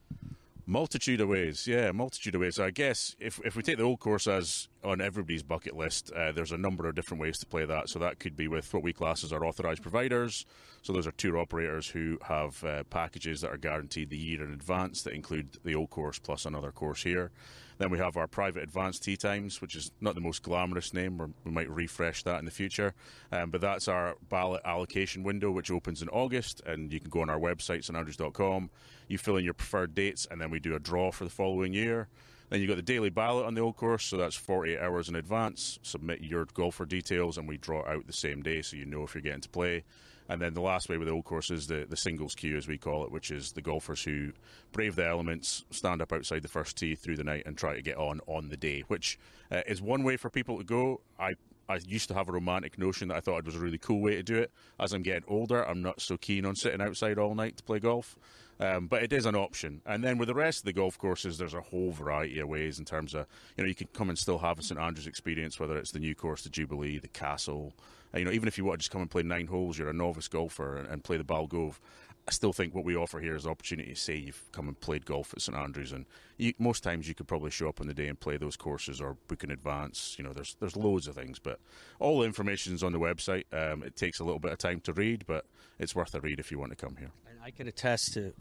[0.66, 2.58] Multitude of ways, yeah, multitude of ways.
[2.58, 6.32] I guess if if we take the old course as on everybody's bucket list, uh,
[6.32, 7.88] there's a number of different ways to play that.
[7.88, 10.46] So that could be with what we class as our authorised providers.
[10.82, 14.52] So those are tour operators who have uh, packages that are guaranteed the year in
[14.52, 17.30] advance that include the old course plus another course here.
[17.78, 21.34] Then we have our private advanced tee times, which is not the most glamorous name.
[21.44, 22.92] We might refresh that in the future.
[23.30, 27.22] Um, but that's our ballot allocation window, which opens in August, and you can go
[27.22, 28.70] on our website, standrews.com.
[29.06, 31.72] You fill in your preferred dates, and then we do a draw for the following
[31.72, 32.08] year.
[32.48, 35.16] Then you've got the daily ballot on the old course, so that's 48 hours in
[35.16, 35.78] advance.
[35.82, 39.14] Submit your golfer details, and we draw out the same day so you know if
[39.14, 39.84] you're getting to play.
[40.30, 42.68] And then the last way with the old course is the, the singles queue, as
[42.68, 44.32] we call it, which is the golfers who
[44.72, 47.82] brave the elements, stand up outside the first tee through the night, and try to
[47.82, 49.18] get on on the day, which
[49.50, 51.00] uh, is one way for people to go.
[51.18, 51.34] I
[51.70, 54.00] I used to have a romantic notion that I thought it was a really cool
[54.00, 54.50] way to do it.
[54.80, 57.78] As I'm getting older, I'm not so keen on sitting outside all night to play
[57.78, 58.16] golf.
[58.60, 59.82] Um, but it is an option.
[59.86, 62.78] And then with the rest of the golf courses, there's a whole variety of ways
[62.78, 65.60] in terms of, you know, you can come and still have a St Andrews experience,
[65.60, 67.72] whether it's the new course, the Jubilee, the Castle.
[68.14, 69.92] You know, even if you want to just come and play nine holes, you're a
[69.92, 71.78] novice golfer and, and play the Balgove.
[72.26, 74.78] I still think what we offer here is the opportunity to say you've come and
[74.78, 76.04] played golf at St Andrews, and
[76.36, 79.00] you, most times you could probably show up on the day and play those courses
[79.00, 80.14] or book in advance.
[80.18, 81.58] You know, there's there's loads of things, but
[82.00, 83.44] all the information is on the website.
[83.50, 85.46] Um, it takes a little bit of time to read, but
[85.78, 87.12] it's worth a read if you want to come here.
[87.30, 88.34] And I can attest to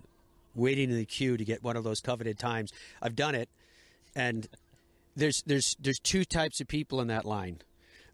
[0.57, 2.71] waiting in the queue to get one of those coveted times.
[3.01, 3.49] I've done it,
[4.15, 4.47] and
[5.15, 7.61] there's there's there's two types of people in that line.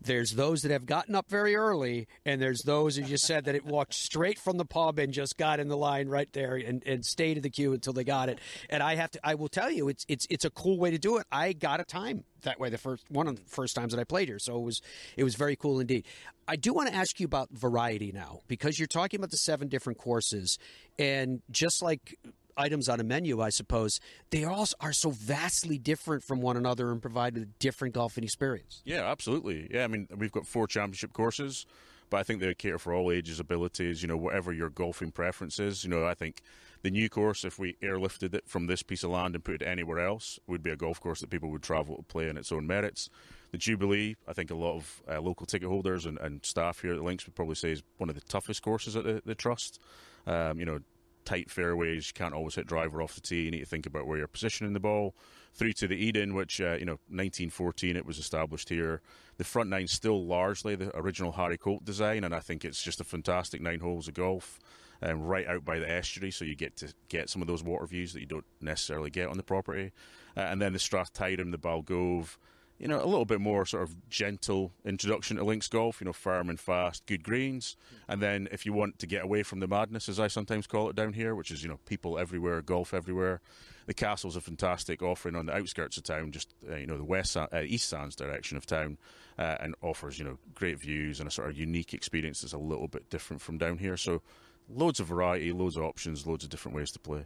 [0.04, 3.56] There's those that have gotten up very early, and there's those who just said that
[3.56, 6.84] it walked straight from the pub and just got in the line right there and,
[6.86, 8.39] and stayed in the queue until they got it.
[8.70, 10.98] And I have to, I will tell you, it's it's it's a cool way to
[10.98, 11.26] do it.
[11.32, 14.04] I got a time that way the first one of the first times that I
[14.04, 14.82] played here, so it was
[15.18, 16.06] it was very cool indeed.
[16.48, 19.70] I do want to ask you about variety now because you're talking about the seven
[19.70, 20.58] different courses,
[21.00, 22.18] and just like
[22.58, 26.92] items on a menu, I suppose, they all are so vastly different from one another
[26.92, 28.82] and provide a different golfing experience.
[28.86, 29.70] Yeah, absolutely.
[29.72, 31.66] Yeah, I mean, we've got four championship courses,
[32.10, 35.60] but I think they cater for all ages, abilities, you know, whatever your golfing preference
[35.60, 35.84] is.
[35.84, 36.42] You know, I think
[36.84, 39.66] the new course, if we airlifted it from this piece of land and put it
[39.66, 42.52] anywhere else, would be a golf course that people would travel to play on its
[42.52, 43.10] own merits.
[43.52, 46.92] The Jubilee, I think a lot of uh, local ticket holders and, and staff here
[46.92, 49.36] at the Links would probably say is one of the toughest courses at the, the
[49.36, 49.80] Trust.
[50.26, 50.80] Um, you know,
[51.25, 53.43] tight fairways, you can't always hit driver off the tee.
[53.43, 55.15] You need to think about where you're positioning the ball.
[55.55, 59.01] Through to the Eden, which, uh, you know, 1914 it was established here.
[59.38, 62.99] The front nine's still largely the original Harry Colt design, and I think it's just
[62.99, 64.59] a fantastic nine holes of golf.
[65.01, 67.86] Um, right out by the estuary, so you get to get some of those water
[67.86, 69.91] views that you don't necessarily get on the property.
[70.38, 72.38] Uh, and then the Strathyrum, the Balgove,
[72.79, 76.13] you know, a little bit more sort of gentle introduction to links golf, you know,
[76.13, 77.77] firm and fast, good greens.
[78.07, 80.89] And then if you want to get away from the madness, as I sometimes call
[80.89, 83.41] it down here, which is, you know, people everywhere, golf everywhere,
[83.86, 87.03] the castle's a fantastic offering on the outskirts of town, just, uh, you know, the
[87.03, 88.97] west, uh, east sands direction of town,
[89.38, 92.57] uh, and offers, you know, great views and a sort of unique experience that's a
[92.57, 93.97] little bit different from down here.
[93.97, 94.21] So
[94.69, 97.25] loads of variety, loads of options, loads of different ways to play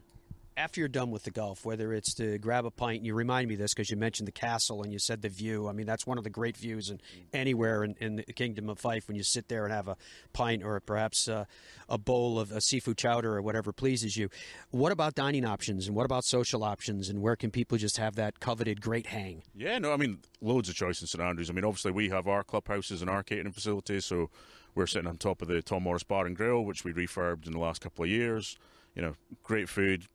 [0.57, 3.47] after you're done with the golf, whether it's to grab a pint, and you remind
[3.47, 5.67] me this because you mentioned the castle and you said the view.
[5.67, 6.99] I mean, that's one of the great views in
[7.31, 9.95] anywhere in, in the Kingdom of Fife when you sit there and have a
[10.33, 11.45] pint or perhaps uh,
[11.87, 14.29] a bowl of a seafood chowder or whatever pleases you.
[14.71, 18.15] What about dining options and what about social options and where can people just have
[18.15, 19.43] that coveted great hang?
[19.55, 21.51] Yeah, no, I mean, loads of choice in St Andrews.
[21.51, 24.31] I mean, obviously we have our clubhouses and our catering facilities, so
[24.73, 27.51] we're sitting on top of the Tom Morris Bar and Grill, which we refurbed in
[27.51, 28.57] the last couple of years.
[28.95, 30.07] You know, great food,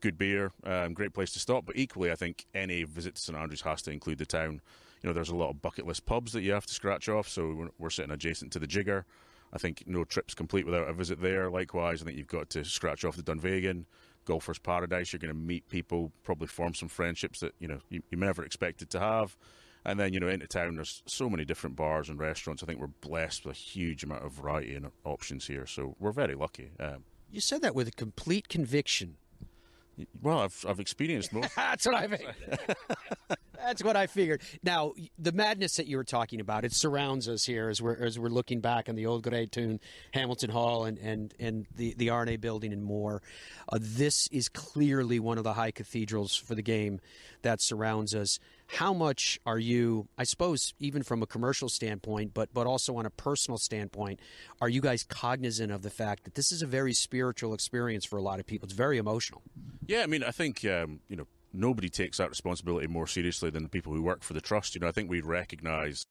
[0.00, 1.66] good beer, um, great place to stop.
[1.66, 4.60] But equally, I think any visit to St Andrews has to include the town.
[5.02, 7.28] You know, there's a lot of bucket list pubs that you have to scratch off.
[7.28, 9.04] So we're, we're sitting adjacent to the Jigger.
[9.52, 11.50] I think no trip's complete without a visit there.
[11.50, 13.84] Likewise, I think you've got to scratch off the Dunvegan,
[14.26, 15.12] Golfer's Paradise.
[15.12, 18.44] You're going to meet people, probably form some friendships that you know you, you never
[18.44, 19.36] expected to have.
[19.84, 22.62] And then you know into town, there's so many different bars and restaurants.
[22.62, 25.66] I think we're blessed with a huge amount of variety and options here.
[25.66, 26.72] So we're very lucky.
[26.78, 29.16] Um, you said that with a complete conviction.
[30.22, 31.50] Well, I've I've experienced most.
[31.56, 32.34] That's what I figured.
[33.64, 34.42] That's what I figured.
[34.62, 38.18] Now, the madness that you were talking about, it surrounds us here as we're as
[38.18, 39.80] we're looking back on the old Grey Toon,
[40.12, 43.22] Hamilton Hall, and and and the the R&A building and more.
[43.68, 47.00] Uh, this is clearly one of the high cathedrals for the game
[47.42, 48.38] that surrounds us.
[48.66, 53.06] How much are you, I suppose, even from a commercial standpoint, but but also on
[53.06, 54.20] a personal standpoint,
[54.60, 58.18] are you guys cognizant of the fact that this is a very spiritual experience for
[58.18, 58.66] a lot of people?
[58.66, 59.42] It's very emotional.
[59.86, 63.62] Yeah, I mean, I think um, you know nobody takes that responsibility more seriously than
[63.62, 64.74] the people who work for the trust.
[64.74, 66.06] You know, I think we recognise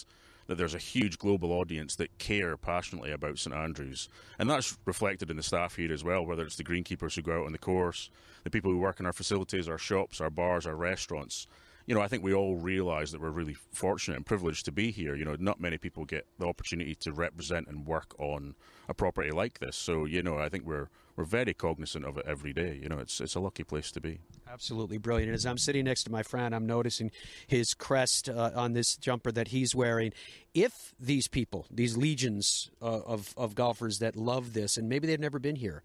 [0.48, 4.08] that there's a huge global audience that care passionately about St Andrews,
[4.40, 6.26] and that's reflected in the staff here as well.
[6.26, 8.10] Whether it's the greenkeepers who go out on the course,
[8.44, 11.48] the people who work in our facilities, our shops, our bars, our restaurants.
[11.88, 14.92] You know, I think we all realise that we're really fortunate and privileged to be
[14.92, 15.16] here.
[15.16, 18.56] You know, not many people get the opportunity to represent and work on
[18.90, 19.76] a property like this.
[19.76, 22.80] So, you know, I think we're we're very cognizant of it every day.
[22.82, 24.20] You know, it's it's a lucky place to be.
[24.52, 25.34] Absolutely brilliant.
[25.34, 27.10] As I'm sitting next to my friend, I'm noticing
[27.48, 30.14] his crest uh, on this jumper that he's wearing.
[30.54, 35.20] If these people, these legions uh, of of golfers that love this, and maybe they've
[35.20, 35.84] never been here.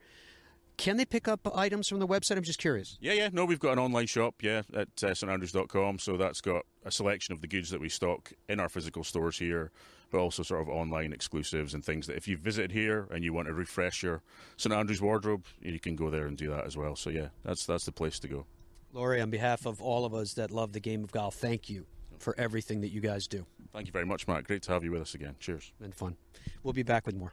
[0.77, 2.37] Can they pick up items from the website?
[2.37, 2.99] I'm just curious.
[3.01, 3.29] Yeah, yeah.
[3.33, 5.99] No, we've got an online shop, yeah, at uh, standrews.com.
[5.99, 9.39] So that's got a selection of the goods that we stock in our physical stores
[9.39, 9.71] here
[10.13, 13.33] but also sort of online exclusives and things that if you visit here and you
[13.33, 14.23] want to refresh your
[14.59, 16.95] St Andrews wardrobe, you can go there and do that as well.
[16.95, 18.47] So yeah, that's that's the place to go.
[18.93, 21.87] Laurie, on behalf of all of us that love the game of golf, thank you
[22.19, 23.47] for everything that you guys do.
[23.73, 24.45] Thank you very much, Matt.
[24.45, 25.35] Great to have you with us again.
[25.41, 25.73] Cheers.
[25.81, 26.17] Been fun.
[26.63, 27.33] We'll be back with more.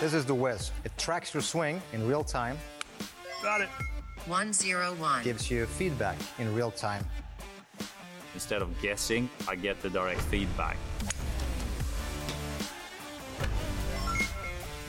[0.00, 0.70] This is the Wiz.
[0.84, 2.58] It tracks your swing in real time.
[3.42, 3.68] Got it.
[4.26, 5.24] 101.
[5.24, 7.04] Gives you feedback in real time.
[8.34, 10.76] Instead of guessing, I get the direct feedback.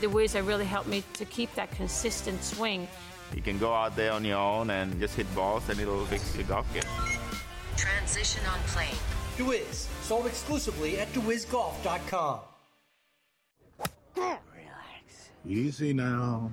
[0.00, 2.86] The Wiz have really helped me to keep that consistent swing.
[3.34, 6.36] You can go out there on your own and just hit balls and it'll fix
[6.36, 6.82] your golf game.
[7.76, 8.94] Transition on plane.
[9.36, 12.40] DeWiz, sold exclusively at DeWizGolf.com.
[15.48, 16.50] Easy now.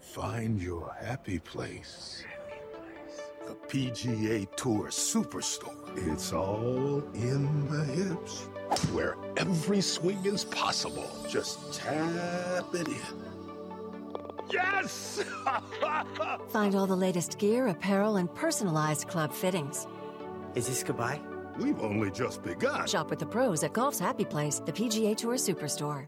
[0.00, 2.24] Find your happy place.
[3.46, 5.76] The PGA Tour Superstore.
[6.10, 8.44] It's all in the hips,
[8.92, 11.10] where every swing is possible.
[11.28, 12.94] Just tap it in.
[14.50, 15.22] Yes!
[16.50, 19.86] Find all the latest gear, apparel, and personalized club fittings.
[20.54, 21.20] Is this goodbye?
[21.58, 22.86] We've only just begun.
[22.86, 26.06] Shop with the pros at Golf's Happy Place, the PGA Tour Superstore.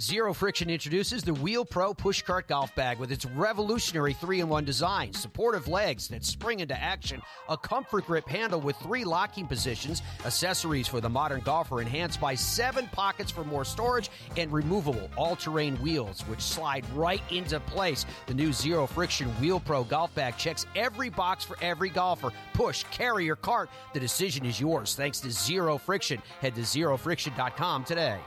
[0.00, 4.64] Zero Friction introduces the Wheel Pro Pushcart Golf Bag with its revolutionary 3 in 1
[4.64, 10.02] design, supportive legs that spring into action, a comfort grip handle with three locking positions,
[10.24, 15.36] accessories for the modern golfer enhanced by seven pockets for more storage, and removable all
[15.36, 18.06] terrain wheels which slide right into place.
[18.26, 22.32] The new Zero Friction Wheel Pro Golf Bag checks every box for every golfer.
[22.54, 23.68] Push, carry, or cart.
[23.92, 26.22] The decision is yours thanks to Zero Friction.
[26.40, 28.18] Head to zerofriction.com today.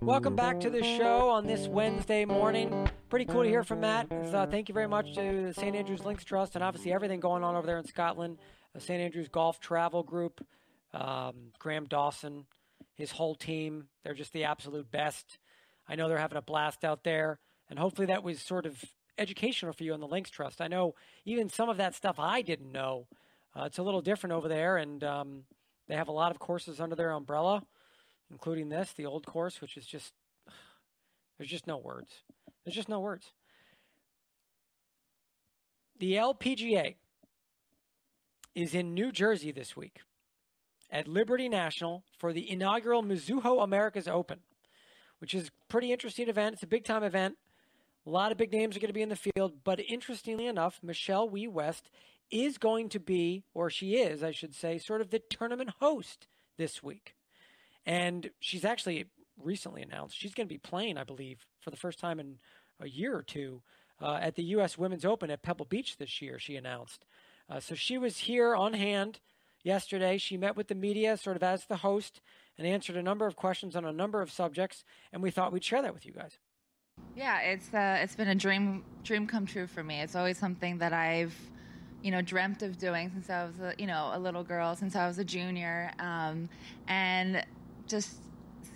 [0.00, 2.88] Welcome back to the show on this Wednesday morning.
[3.08, 4.10] Pretty cool to hear from Matt.
[4.12, 5.74] Uh, thank you very much to the St.
[5.74, 8.38] Andrews Links Trust and obviously everything going on over there in Scotland.
[8.78, 9.00] St.
[9.00, 10.46] Andrews Golf Travel Group,
[10.92, 12.46] um, Graham Dawson,
[12.94, 13.88] his whole team.
[14.04, 15.38] They're just the absolute best.
[15.88, 17.38] I know they're having a blast out there,
[17.68, 18.84] and hopefully that was sort of
[19.18, 20.60] educational for you on the Links Trust.
[20.60, 23.06] I know even some of that stuff I didn't know.
[23.54, 25.42] Uh, it's a little different over there, and um,
[25.88, 27.62] they have a lot of courses under their umbrella
[28.30, 30.12] including this, the old course, which is just,
[31.38, 32.22] there's just no words.
[32.64, 33.32] There's just no words.
[35.98, 36.96] The LPGA
[38.54, 40.00] is in New Jersey this week
[40.90, 44.40] at Liberty National for the inaugural Mizuho Americas Open,
[45.20, 46.54] which is a pretty interesting event.
[46.54, 47.36] It's a big time event.
[48.06, 50.78] A lot of big names are going to be in the field, but interestingly enough,
[50.82, 51.90] Michelle Wie West
[52.30, 56.28] is going to be, or she is, I should say, sort of the tournament host
[56.56, 57.14] this week.
[57.84, 59.06] And she's actually
[59.42, 62.38] recently announced she's going to be playing, I believe, for the first time in
[62.80, 63.62] a year or two
[64.00, 64.76] uh, at the U.S.
[64.76, 67.04] Women's Open at Pebble Beach this year, she announced.
[67.48, 69.20] Uh, so she was here on hand
[69.62, 70.18] yesterday.
[70.18, 72.20] She met with the media sort of as the host
[72.58, 75.64] and answered a number of questions on a number of subjects, and we thought we'd
[75.64, 76.38] share that with you guys.
[77.14, 80.00] Yeah, it's uh, it's been a dream dream come true for me.
[80.00, 81.34] It's always something that I've
[82.02, 84.96] you know dreamt of doing since I was a, you know a little girl, since
[84.96, 86.48] I was a junior, um,
[86.88, 87.44] and
[87.86, 88.16] just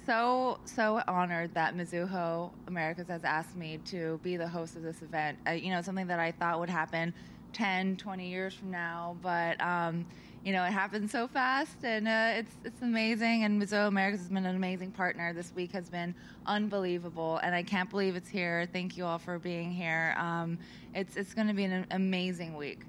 [0.07, 5.03] so so honored that Mizuho Americas has asked me to be the host of this
[5.03, 5.39] event.
[5.47, 7.15] Uh, you know, something that I thought would happen
[7.53, 10.07] 10, 20 years from now, but um,
[10.45, 13.45] you know, it happened so fast, and uh, it's it's amazing.
[13.45, 15.35] And Mizuho Americas has been an amazing partner.
[15.35, 16.15] This week has been
[16.47, 18.67] unbelievable, and I can't believe it's here.
[18.73, 20.15] Thank you all for being here.
[20.19, 20.59] Um,
[20.95, 22.81] it's it's going to be an amazing week.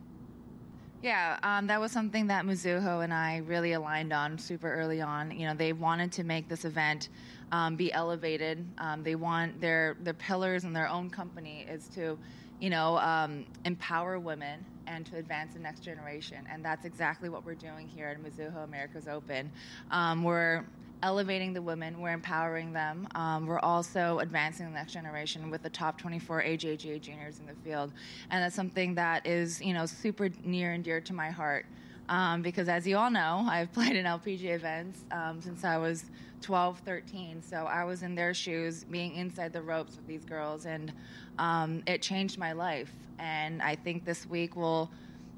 [1.01, 5.31] Yeah, um, that was something that Mizuho and I really aligned on super early on.
[5.31, 7.09] You know, they wanted to make this event
[7.51, 8.63] um, be elevated.
[8.77, 12.19] Um, they want their their pillars and their own company is to,
[12.59, 16.47] you know, um, empower women and to advance the next generation.
[16.51, 19.51] And that's exactly what we're doing here at Mizuho Americas Open.
[19.89, 20.65] Um, we're
[21.03, 23.07] elevating the women, we're empowering them.
[23.15, 27.55] Um, we're also advancing the next generation with the top 24 AJGA juniors in the
[27.63, 27.91] field,
[28.29, 31.65] and that's something that is you know super near and dear to my heart.
[32.09, 36.05] Um, because as you all know, I've played in LPGA events um, since I was
[36.41, 37.41] 12, 13.
[37.41, 40.91] So I was in their shoes, being inside the ropes with these girls, and
[41.37, 42.91] um, it changed my life.
[43.19, 44.89] And I think this week will,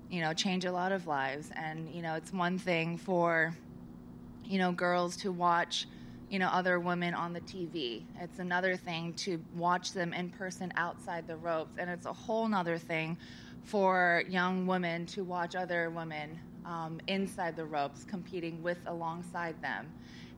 [0.10, 1.52] you know, change a lot of lives.
[1.56, 3.54] And you know, it's one thing for
[4.54, 5.88] you know, girls to watch,
[6.30, 8.04] you know, other women on the TV.
[8.22, 11.80] It's another thing to watch them in person outside the ropes.
[11.80, 13.18] And it's a whole nother thing
[13.64, 19.92] for young women to watch other women um, inside the ropes competing with alongside them.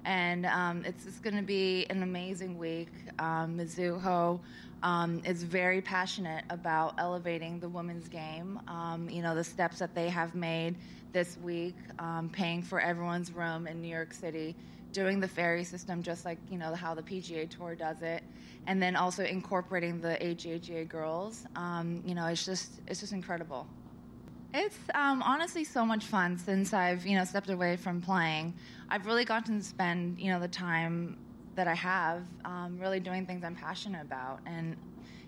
[0.06, 2.94] And um, it's just going to be an amazing week.
[3.20, 4.40] Um, Mizuho
[4.86, 8.60] um, is very passionate about elevating the women's game.
[8.68, 10.76] Um, you know, the steps that they have made
[11.12, 14.56] this week, um, paying for everyone's room in New York City,
[14.92, 18.24] doing the ferry system just like, you know, how the PGA Tour does it,
[18.68, 21.46] and then also incorporating the AJGA girls.
[21.56, 23.66] Um, you know, it's just, it's just incredible.
[24.54, 28.54] It's um, honestly so much fun since I've you know stepped away from playing.
[28.88, 31.18] I've really gotten to spend you know the time
[31.56, 34.76] that I have um, really doing things I'm passionate about, and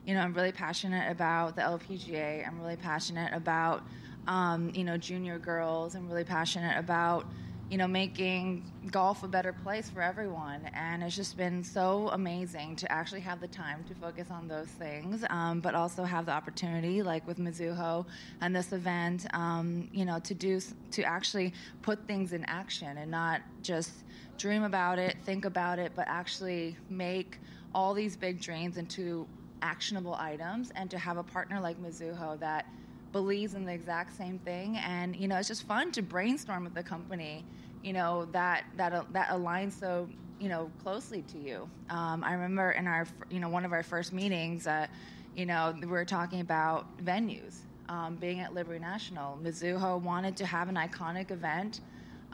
[0.06, 2.48] you know I'm really passionate about the LPGA.
[2.48, 3.84] I'm really passionate about
[4.28, 5.96] um, you know junior girls.
[5.96, 7.26] I'm really passionate about
[7.70, 10.62] you know, making golf a better place for everyone.
[10.74, 14.68] And it's just been so amazing to actually have the time to focus on those
[14.68, 18.06] things, um, but also have the opportunity, like with Mizuho
[18.40, 20.62] and this event, um, you know, to do
[20.92, 23.92] to actually put things in action and not just
[24.38, 27.40] dream about it, think about it, but actually make
[27.76, 29.28] all these big dreams into
[29.62, 32.66] actionable items, and to have a partner like Mizuho that
[33.12, 34.78] believes in the exact same thing.
[34.78, 37.46] And you know it's just fun to brainstorm with the company
[37.84, 41.70] you know that that that aligns so you know closely to you.
[41.90, 44.88] Um, i remember in our you know one of our first meetings uh,
[45.36, 49.40] you know we were talking about venues um, being at liberty national.
[49.42, 51.80] Mizuho wanted to have an iconic event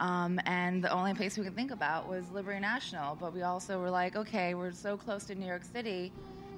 [0.00, 3.14] um, and the only place we could think about was liberty national.
[3.14, 6.12] But we also were like okay we're so close to new york city.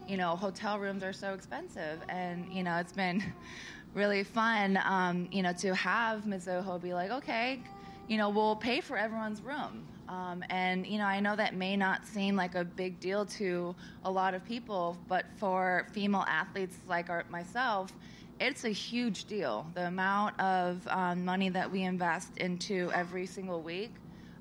[0.09, 2.01] You know hotel rooms are so expensive.
[2.09, 3.23] And you know it's been
[3.97, 7.61] really fun, um, you know, to have Mizuho be like, okay,
[8.09, 9.87] you know, we'll pay for everyone's room.
[10.07, 13.75] Um, and, you know, I know that may not seem like a big deal to
[14.05, 17.91] a lot of people, but for female athletes like our, myself,
[18.39, 19.67] it's a huge deal.
[19.75, 23.95] The amount of um, money that we invest into every single week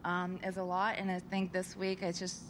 [0.03, 0.97] um, is a lot.
[0.97, 2.41] And I think this week it just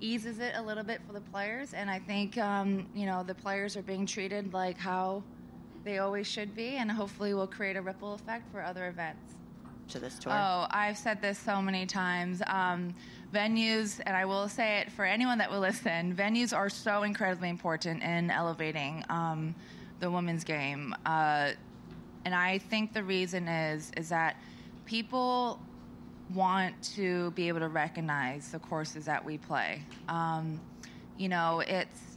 [0.00, 1.72] eases it a little bit for the players.
[1.72, 5.24] And I think, um, you know, the players are being treated like how
[5.84, 9.34] they always should be, and hopefully will create a ripple effect for other events.
[9.88, 10.32] To this tour?
[10.32, 12.40] Oh, I've said this so many times.
[12.46, 12.94] Um,
[13.34, 17.48] venues, and I will say it for anyone that will listen, venues are so incredibly
[17.48, 19.54] important in elevating um,
[20.00, 20.94] the women's game.
[21.04, 21.52] Uh,
[22.24, 24.36] and I think the reason is is that
[24.86, 25.60] people
[26.32, 29.82] want to be able to recognize the courses that we play.
[30.08, 30.60] Um,
[31.18, 32.11] you know, it's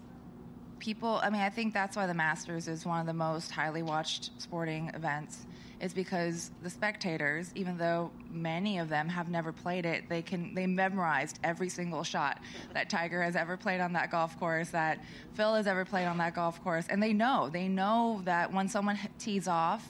[0.85, 3.81] people, I mean, I think that's why the Masters is one of the most highly
[3.81, 5.47] watched sporting events.
[5.81, 10.55] Is because the spectators, even though many of them have never played it, they can
[10.55, 12.39] they memorized every single shot
[12.73, 16.17] that Tiger has ever played on that golf course, that Phil has ever played on
[16.19, 19.85] that golf course, and they know they know that when someone tees off,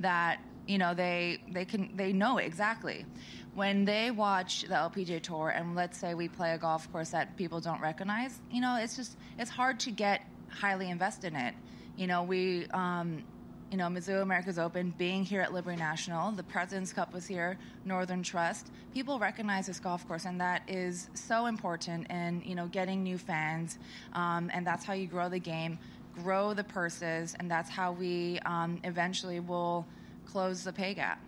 [0.00, 3.06] that you know they they can they know it exactly
[3.54, 7.36] when they watch the LPGA tour and let's say we play a golf course that
[7.36, 11.54] people don't recognize, you know, it's just it's hard to get highly invested in it.
[11.96, 13.22] You know, we, um,
[13.70, 17.58] you know, Mizuho America's Open, being here at Liberty National, the President's Cup was here,
[17.84, 18.70] Northern Trust.
[18.92, 23.18] People recognize this golf course, and that is so important in, you know, getting new
[23.18, 23.78] fans.
[24.12, 25.78] Um, and that's how you grow the game,
[26.22, 29.86] grow the purses, and that's how we um, eventually will
[30.26, 31.20] close the pay gap.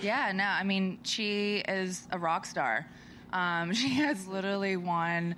[0.00, 2.86] Yeah, no, I mean, she is a rock star.
[3.32, 5.36] Um, she has literally won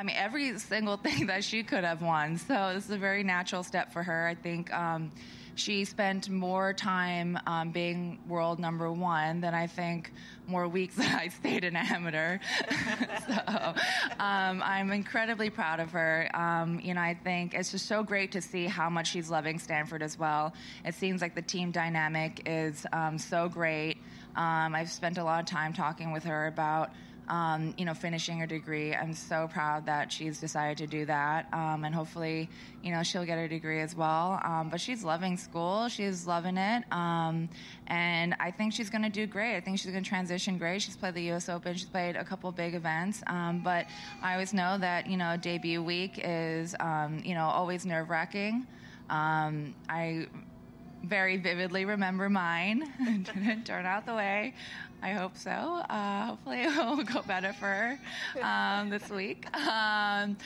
[0.00, 2.38] I mean, every single thing that she could have won.
[2.38, 4.26] So this is a very natural step for her.
[4.26, 5.12] I think um,
[5.56, 10.10] she spent more time um, being world number one than I think
[10.46, 12.38] more weeks that I stayed an amateur.
[13.28, 13.74] so
[14.18, 16.30] um, I'm incredibly proud of her.
[16.32, 19.58] Um, you know, I think it's just so great to see how much she's loving
[19.58, 20.54] Stanford as well.
[20.82, 23.98] It seems like the team dynamic is um, so great.
[24.34, 26.90] Um, I've spent a lot of time talking with her about
[27.30, 28.92] um, you know, finishing her degree.
[28.92, 32.50] I'm so proud that she's decided to do that, um, and hopefully,
[32.82, 34.40] you know, she'll get her degree as well.
[34.44, 37.48] Um, but she's loving school; she's loving it, um,
[37.86, 39.56] and I think she's going to do great.
[39.56, 40.82] I think she's going to transition great.
[40.82, 41.48] She's played the U.S.
[41.48, 43.86] Open, she's played a couple big events, um, but
[44.22, 48.66] I always know that you know debut week is um, you know always nerve wracking.
[49.08, 50.26] I
[51.04, 52.92] very vividly remember mine.
[53.34, 54.54] didn't turn out the way
[55.02, 55.50] I hope so.
[55.50, 57.98] Uh, hopefully, it will go better for her
[58.42, 59.46] um, this week.
[59.56, 60.36] Um,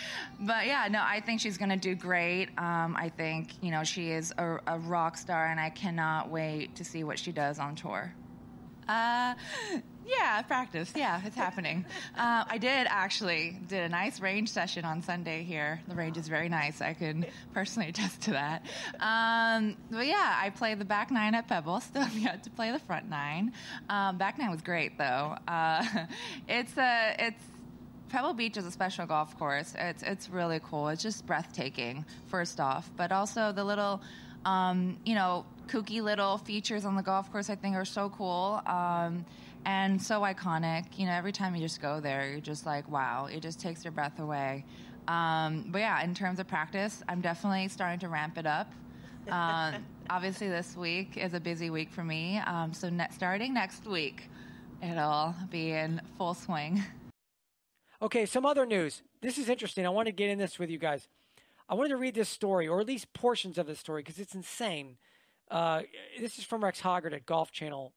[0.41, 2.49] but yeah, no, I think she's going to do great.
[2.59, 6.75] Um, I think you know she is a, a, rock star, and I cannot wait
[6.77, 8.13] to see what she does on tour.
[8.89, 9.35] Uh,
[10.07, 10.93] yeah, practice.
[10.95, 11.85] Yeah, it's happening.
[12.17, 15.81] Uh, I did actually did a nice range session on Sunday here.
[15.89, 16.81] The range is very nice.
[16.81, 18.63] I can personally attest to that.
[19.01, 21.81] Um, but yeah, I played the back nine at Pebble.
[21.85, 23.53] Still yet to play the front nine.
[23.89, 25.37] Um, back nine was great though.
[25.49, 25.85] Uh,
[26.49, 27.43] it's a it's
[28.09, 29.75] Pebble Beach is a special golf course.
[29.77, 30.89] It's it's really cool.
[30.89, 32.05] It's just breathtaking.
[32.29, 34.01] First off, but also the little,
[34.45, 37.51] um, you know, kooky little features on the golf course.
[37.51, 38.61] I think are so cool.
[38.67, 39.25] Um,
[39.65, 40.99] and so iconic.
[40.99, 43.85] You know, every time you just go there, you're just like, wow, it just takes
[43.85, 44.65] your breath away.
[45.09, 48.73] Um, but yeah, in terms of practice, I'm definitely starting to ramp it up.
[49.31, 52.39] Um, obviously, this week is a busy week for me.
[52.39, 54.29] Um, so, ne- starting next week,
[54.83, 56.83] it'll be in full swing.
[58.03, 59.03] Okay, some other news.
[59.23, 59.87] This is interesting.
[59.87, 61.09] I want to get in this with you guys.
[61.69, 64.35] I wanted to read this story, or at least portions of this story, because it's
[64.35, 64.99] insane.
[65.51, 65.83] Uh,
[66.21, 67.93] this is from Rex Hoggard at Golf Channel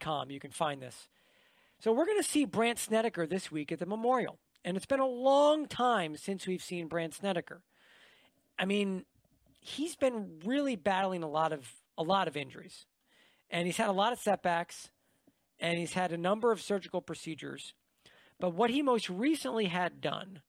[0.00, 0.30] com.
[0.30, 1.08] You can find this.
[1.80, 4.38] So we're going to see Brandt Snedeker this week at the Memorial.
[4.64, 7.62] And it's been a long time since we've seen Brandt Snedeker.
[8.58, 9.04] I mean,
[9.60, 12.86] he's been really battling a lot of a lot of injuries.
[13.50, 14.90] And he's had a lot of setbacks
[15.60, 17.74] and he's had a number of surgical procedures.
[18.40, 20.40] But what he most recently had done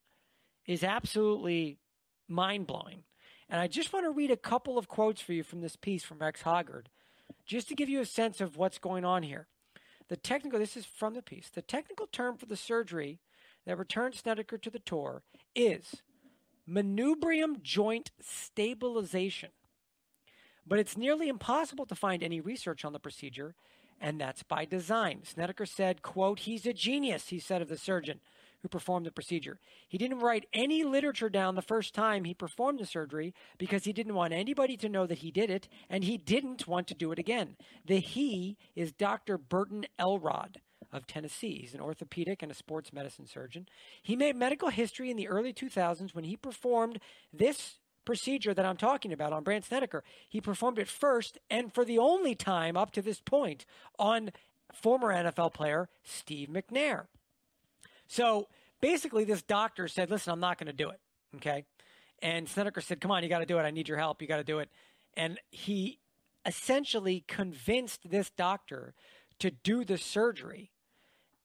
[0.66, 1.78] is absolutely
[2.28, 3.04] mind blowing.
[3.48, 6.04] And I just want to read a couple of quotes for you from this piece
[6.04, 6.88] from Rex Hoggard,
[7.46, 9.48] just to give you a sense of what's going on here.
[10.08, 13.20] The technical, this is from the piece, the technical term for the surgery
[13.66, 15.24] that returned Snedeker to the tour
[15.56, 16.04] is
[16.70, 19.50] manubrium joint stabilization.
[20.68, 23.56] But it's nearly impossible to find any research on the procedure,
[24.02, 25.22] and that's by design.
[25.24, 28.20] Snedeker said, quote, he's a genius, he said of the surgeon
[28.66, 29.59] who performed the procedure.
[29.88, 33.93] He didn't write any literature down the first time he performed the surgery because he
[33.93, 37.11] didn't want anybody to know that he did it, and he didn't want to do
[37.11, 37.57] it again.
[37.86, 39.38] The he is Dr.
[39.38, 40.61] Burton Elrod
[40.91, 41.59] of Tennessee.
[41.61, 43.68] He's an orthopedic and a sports medicine surgeon.
[44.01, 46.99] He made medical history in the early 2000s when he performed
[47.32, 50.03] this procedure that I'm talking about on Brandt Snedeker.
[50.28, 53.68] He performed it first and for the only time up to this point
[53.99, 54.32] on
[54.74, 57.05] former NFL player Steve McNair.
[58.08, 58.47] So
[58.82, 60.99] basically, this doctor said, Listen, I'm not going to do it.
[61.38, 61.66] Okay.
[62.22, 63.64] And Snedeker said, Come on, you got to do it.
[63.64, 64.22] I need your help.
[64.22, 64.70] You got to do it.
[65.16, 65.99] And he
[66.45, 68.93] essentially convinced this doctor
[69.39, 70.72] to do the surgery.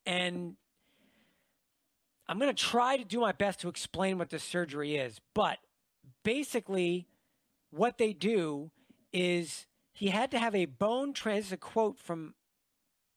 [0.06, 0.56] And
[2.28, 5.20] I'm going to try to do my best to explain what this surgery is.
[5.34, 5.58] But
[6.22, 7.08] basically,
[7.70, 8.70] what they do
[9.12, 11.40] is he had to have a bone trans.
[11.40, 12.34] This is a quote from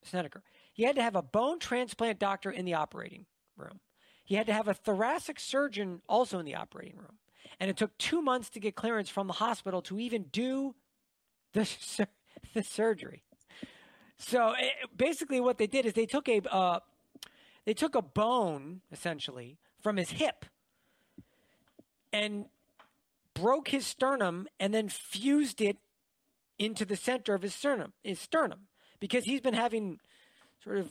[0.02, 0.42] Snedeker.
[0.72, 3.26] He had to have a bone transplant doctor in the operating
[3.56, 3.80] room.
[4.24, 7.18] He had to have a thoracic surgeon also in the operating room.
[7.60, 10.74] And it took two months to get clearance from the hospital to even do
[11.52, 12.08] the, sur-
[12.54, 13.22] the surgery.
[14.16, 16.80] So it, eh, basically, what they did is they took a uh,
[17.64, 20.44] they took a bone essentially from his hip
[22.12, 22.46] and
[23.34, 25.78] broke his sternum and then fused it
[26.58, 28.60] into the center of his sternum his sternum
[29.00, 29.98] because he's been having
[30.62, 30.88] sort of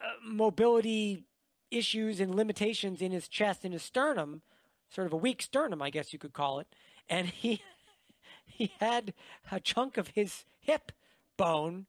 [0.00, 1.24] uh, mobility
[1.72, 4.42] issues and limitations in his chest and his sternum,
[4.90, 6.68] sort of a weak sternum, I guess you could call it.
[7.08, 7.62] And he
[8.44, 9.14] he had
[9.50, 10.92] a chunk of his hip
[11.36, 11.86] bone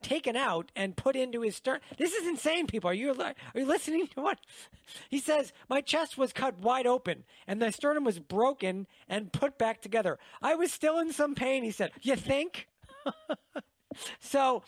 [0.00, 1.80] taken out and put into his sternum.
[1.96, 2.90] This is insane, people.
[2.90, 4.38] Are you are you listening to what
[5.08, 5.52] he says?
[5.68, 10.18] My chest was cut wide open and the sternum was broken and put back together.
[10.40, 11.62] I was still in some pain.
[11.64, 12.68] He said, "You think?"
[14.20, 14.62] so,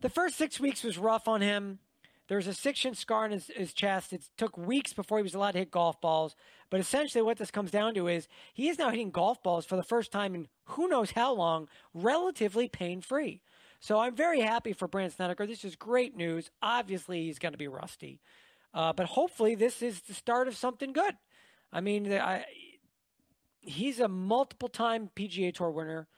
[0.00, 1.78] the first six weeks was rough on him.
[2.32, 4.10] There's a six inch scar in his, his, chest.
[4.14, 6.34] It took weeks before he was allowed to hit golf balls.
[6.70, 9.76] But essentially, what this comes down to is he is now hitting golf balls for
[9.76, 13.42] the first time in who knows how long, relatively pain free.
[13.80, 15.46] So I'm very happy for Brandt Snedeker.
[15.46, 16.50] This is great news.
[16.62, 18.22] Obviously, he's going to be rusty.
[18.72, 21.18] Uh, but hopefully, this is the start of something good.
[21.70, 22.46] I mean, I,
[23.60, 26.08] he's a multiple time PGA Tour winner.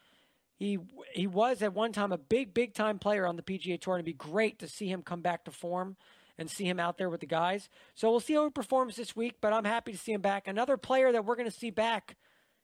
[0.56, 0.78] He
[1.12, 4.06] he was at one time a big big time player on the PGA Tour, and
[4.06, 5.96] it'd be great to see him come back to form
[6.38, 7.68] and see him out there with the guys.
[7.94, 10.48] So we'll see how he performs this week, but I'm happy to see him back.
[10.48, 12.16] Another player that we're going to see back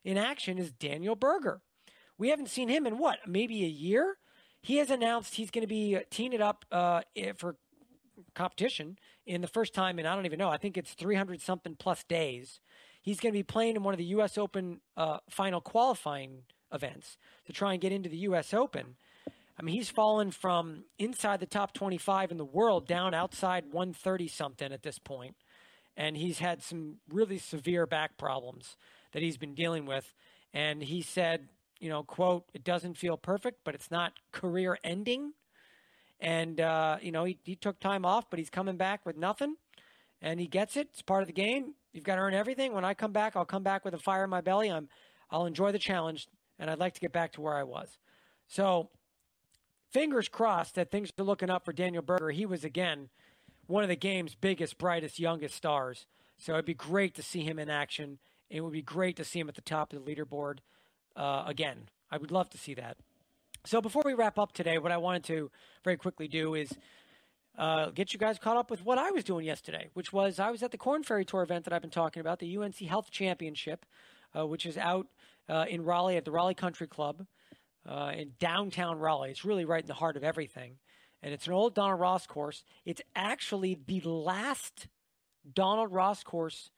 [0.05, 1.61] in action is Daniel Berger.
[2.19, 4.17] We haven't seen him in what maybe a year.
[4.63, 7.03] He has announced he's going to be teeing it up uh,
[7.37, 7.57] for
[8.35, 10.51] competition in the first time and I don't even know.
[10.51, 12.61] I think it's 300 something plus days.
[13.03, 14.37] He's going to be playing in one of the U.S.
[14.37, 16.43] Open uh, final qualifying
[16.73, 18.55] events to try and get into the U.S.
[18.55, 18.97] Open.
[19.59, 24.29] I mean, he's fallen from inside the top 25 in the world down outside 130
[24.29, 25.37] something at this point,
[25.97, 28.77] and he's had some really severe back problems
[29.13, 30.15] that he's been dealing with.
[30.55, 31.49] And he said,
[31.79, 35.33] you know, quote, it doesn't feel perfect, but it's not career ending.
[36.21, 39.57] And, uh, you know, he, he took time off, but he's coming back with nothing.
[40.23, 40.89] And he gets it.
[40.93, 41.75] It's part of the game.
[41.93, 42.73] You've got to earn everything.
[42.75, 44.71] When I come back, I'll come back with a fire in my belly.
[44.71, 44.89] I'm,
[45.31, 46.29] I'll enjoy the challenge
[46.61, 47.99] and I'd like to get back to where I was.
[48.47, 48.91] So,
[49.91, 52.31] fingers crossed that things are looking up for Daniel Berger.
[52.31, 53.09] He was, again,
[53.67, 56.07] one of the game's biggest, brightest, youngest stars.
[56.39, 58.19] So, it'd be great to see him in action.
[58.51, 60.59] It would be great to see him at the top of the leaderboard
[61.17, 61.89] uh, again.
[62.11, 62.99] I would love to see that.
[63.65, 65.51] So, before we wrap up today, what I wanted to
[65.83, 66.73] very quickly do is
[67.57, 70.51] uh, get you guys caught up with what I was doing yesterday, which was I
[70.51, 73.11] was at the Korn Ferry Tour event that I've been talking about, the UNC Health
[73.11, 73.87] Championship,
[74.37, 75.07] uh, which is out
[75.51, 77.27] uh, in Raleigh at the Raleigh Country Club
[77.89, 79.31] uh, in downtown Raleigh.
[79.31, 80.77] It's really right in the heart of everything.
[81.23, 82.63] And it's an old Donald Ross course.
[82.85, 84.89] It's actually the last
[85.53, 86.71] Donald Ross course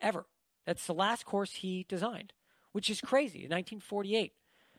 [0.00, 0.26] ever.
[0.66, 2.34] That's the last course he designed,
[2.72, 4.32] which is crazy, in 1948.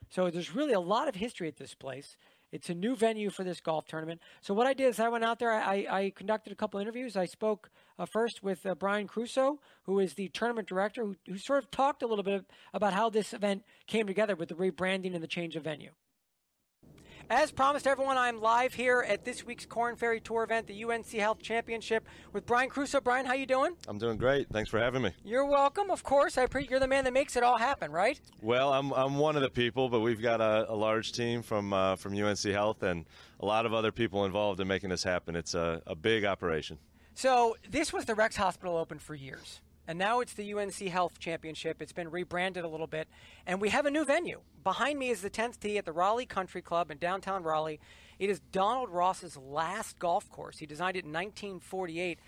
[0.09, 2.15] So there's really a lot of history at this place.
[2.51, 4.21] It's a new venue for this golf tournament.
[4.41, 5.51] So what I did is I went out there.
[5.51, 7.15] I, I conducted a couple interviews.
[7.15, 11.37] I spoke uh, first with uh, Brian Crusoe, who is the tournament director, who, who
[11.37, 15.13] sort of talked a little bit about how this event came together with the rebranding
[15.13, 15.91] and the change of venue.
[17.31, 21.11] As promised, everyone, I'm live here at this week's Korn Ferry Tour event, the UNC
[21.11, 23.01] Health Championship, with Brian Crusoe.
[23.01, 23.75] Brian, how you doing?
[23.87, 24.49] I'm doing great.
[24.49, 25.11] Thanks for having me.
[25.23, 25.91] You're welcome.
[25.91, 28.19] Of course, I pre- you're the man that makes it all happen, right?
[28.41, 31.71] Well, I'm, I'm one of the people, but we've got a, a large team from
[31.71, 33.05] uh, from UNC Health and
[33.39, 35.35] a lot of other people involved in making this happen.
[35.35, 36.79] It's a, a big operation.
[37.13, 39.61] So this was the Rex Hospital Open for years.
[39.89, 41.81] And now it's the UNC Health Championship.
[41.81, 43.07] It's been rebranded a little bit.
[43.47, 44.41] And we have a new venue.
[44.63, 47.79] Behind me is the 10th tee at the Raleigh Country Club in downtown Raleigh.
[48.19, 50.59] It is Donald Ross's last golf course.
[50.59, 52.19] He designed it in 1948.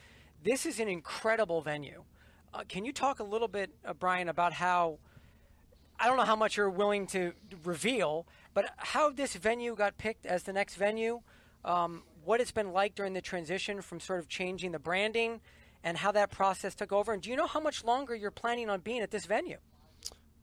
[0.44, 2.04] This is an incredible venue.
[2.52, 4.98] Uh, can you talk a little bit, uh, Brian, about how,
[6.00, 7.34] I don't know how much you're willing to
[7.64, 11.22] reveal, but how this venue got picked as the next venue,
[11.64, 15.42] um, what it's been like during the transition from sort of changing the branding
[15.84, 17.14] and how that process took over.
[17.14, 19.58] And do you know how much longer you're planning on being at this venue?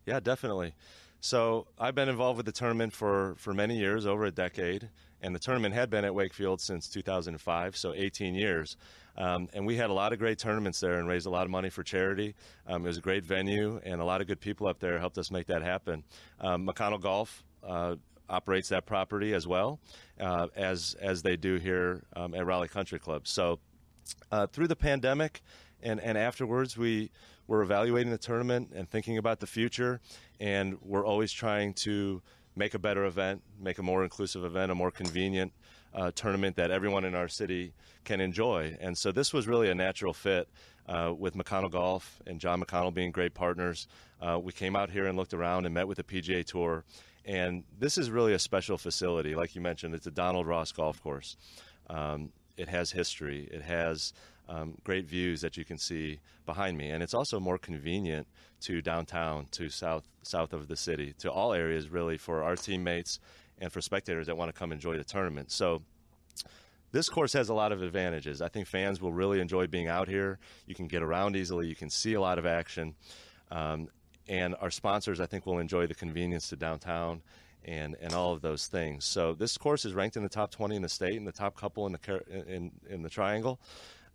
[0.06, 0.74] Yeah, definitely.
[1.20, 4.88] So I've been involved with the tournament for, for many years, over a decade,
[5.20, 8.76] and the tournament had been at Wakefield since 2005, so 18 years.
[9.16, 11.50] Um, and we had a lot of great tournaments there and raised a lot of
[11.50, 12.36] money for charity.
[12.68, 15.18] Um, it was a great venue, and a lot of good people up there helped
[15.18, 16.04] us make that happen.
[16.40, 17.96] Um, McConnell Golf uh,
[18.28, 19.80] operates that property as well
[20.20, 23.26] uh, as as they do here um, at Raleigh Country Club.
[23.26, 23.58] So
[24.30, 25.42] uh, through the pandemic
[25.82, 27.10] and, and afterwards, we
[27.46, 30.00] were evaluating the tournament and thinking about the future,
[30.40, 32.20] and we're always trying to
[32.56, 35.52] make a better event, make a more inclusive event, a more convenient
[35.94, 37.72] uh, tournament that everyone in our city
[38.04, 38.76] can enjoy.
[38.80, 40.48] And so this was really a natural fit
[40.88, 43.86] uh, with McConnell Golf and John McConnell being great partners.
[44.20, 46.84] Uh, we came out here and looked around and met with the PGA Tour.
[47.24, 49.34] And this is really a special facility.
[49.34, 51.36] Like you mentioned, it's a Donald Ross golf course.
[51.88, 53.48] Um, it has history.
[53.50, 54.12] It has
[54.48, 58.26] um, great views that you can see behind me, and it's also more convenient
[58.62, 63.20] to downtown, to south south of the city, to all areas really for our teammates
[63.60, 65.50] and for spectators that want to come enjoy the tournament.
[65.50, 65.82] So.
[66.90, 68.40] This course has a lot of advantages.
[68.40, 70.38] I think fans will really enjoy being out here.
[70.66, 71.66] You can get around easily.
[71.66, 72.94] You can see a lot of action.
[73.50, 73.88] Um,
[74.26, 77.20] and our sponsors, I think, will enjoy the convenience to downtown
[77.68, 79.04] and and all of those things.
[79.04, 81.54] So this course is ranked in the top 20 in the state and the top
[81.54, 83.60] couple in the in in the triangle.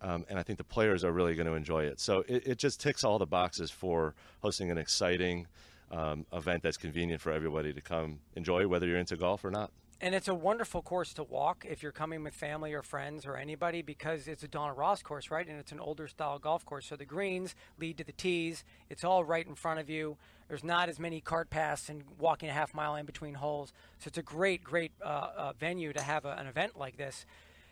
[0.00, 1.98] Um, and I think the players are really going to enjoy it.
[1.98, 5.46] So it, it, just ticks all the boxes for hosting an exciting
[5.90, 9.70] um, event that's convenient for everybody to come enjoy, whether you're into golf or not.
[10.04, 13.38] And it's a wonderful course to walk if you're coming with family or friends or
[13.38, 15.48] anybody because it's a Donald Ross course, right?
[15.48, 16.84] And it's an older style golf course.
[16.84, 18.64] So the greens lead to the tees.
[18.90, 20.18] It's all right in front of you.
[20.46, 23.72] There's not as many cart paths and walking a half mile in between holes.
[23.98, 27.24] So it's a great, great uh, uh, venue to have a, an event like this.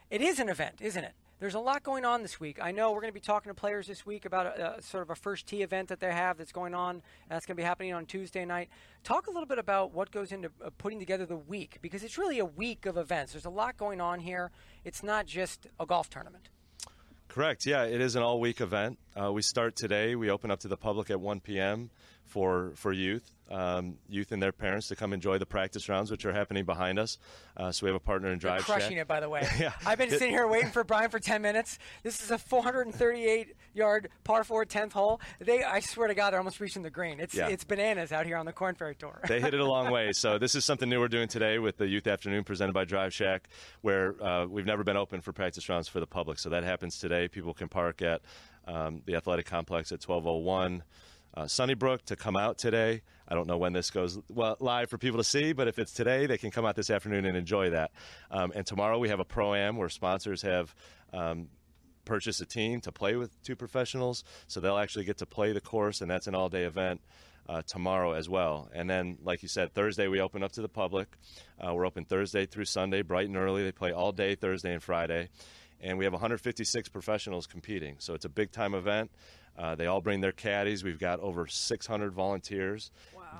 [0.08, 1.12] It is an event, isn't it?
[1.42, 2.60] There's a lot going on this week.
[2.62, 5.02] I know we're going to be talking to players this week about a, a, sort
[5.02, 7.02] of a first tee event that they have that's going on.
[7.28, 8.68] That's going to be happening on Tuesday night.
[9.02, 12.16] Talk a little bit about what goes into uh, putting together the week because it's
[12.16, 13.32] really a week of events.
[13.32, 14.52] There's a lot going on here.
[14.84, 16.48] It's not just a golf tournament.
[17.26, 17.66] Correct.
[17.66, 19.00] Yeah, it is an all week event.
[19.20, 20.14] Uh, we start today.
[20.14, 21.90] We open up to the public at 1 p.m.
[22.32, 26.24] for for youth um, youth and their parents to come enjoy the practice rounds, which
[26.24, 27.18] are happening behind us.
[27.54, 29.02] Uh, so we have a partner in Drive You're crushing Shack.
[29.02, 29.46] it, by the way.
[29.60, 29.72] yeah.
[29.84, 31.78] I've been sitting here waiting for Brian for 10 minutes.
[32.02, 35.20] This is a 438 yard par 4 10th hole.
[35.38, 37.20] They, I swear to God, they're almost reaching the green.
[37.20, 37.48] It's Yeah.
[37.48, 39.20] it's bananas out here on the Korn Ferry Tour.
[39.28, 40.12] they hit it a long way.
[40.12, 43.12] So this is something new we're doing today with the Youth Afternoon presented by Drive
[43.12, 43.48] Shack,
[43.82, 46.38] where uh, we've never been open for practice rounds for the public.
[46.38, 47.28] So that happens today.
[47.28, 48.22] People can park at
[48.66, 50.82] um, the athletic complex at 1201.
[51.34, 53.02] Uh, Sunnybrook to come out today.
[53.26, 55.92] I don't know when this goes well, live for people to see, but if it's
[55.92, 57.90] today, they can come out this afternoon and enjoy that.
[58.30, 60.74] Um, and tomorrow we have a pro am where sponsors have
[61.14, 61.48] um,
[62.04, 65.60] purchased a team to play with two professionals, so they'll actually get to play the
[65.60, 67.00] course, and that's an all day event.
[67.48, 68.70] Uh, tomorrow as well.
[68.72, 71.08] And then, like you said, Thursday we open up to the public.
[71.60, 73.64] Uh, we're open Thursday through Sunday, bright and early.
[73.64, 75.28] They play all day Thursday and Friday.
[75.80, 77.96] And we have 156 professionals competing.
[77.98, 79.10] So it's a big time event.
[79.58, 80.82] Uh, they all bring their caddies.
[80.82, 82.90] We've got over 600 volunteers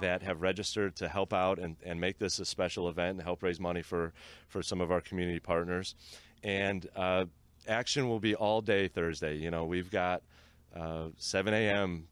[0.01, 3.43] that have registered to help out and, and make this a special event and help
[3.43, 4.13] raise money for,
[4.49, 5.95] for some of our community partners.
[6.43, 7.27] And uh,
[7.69, 9.37] action will be all day Thursday.
[9.37, 10.23] You know, we've got
[10.75, 12.09] uh, 7 a.m.,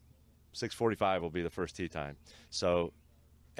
[0.54, 2.16] 6:45 will be the first tee time.
[2.50, 2.92] So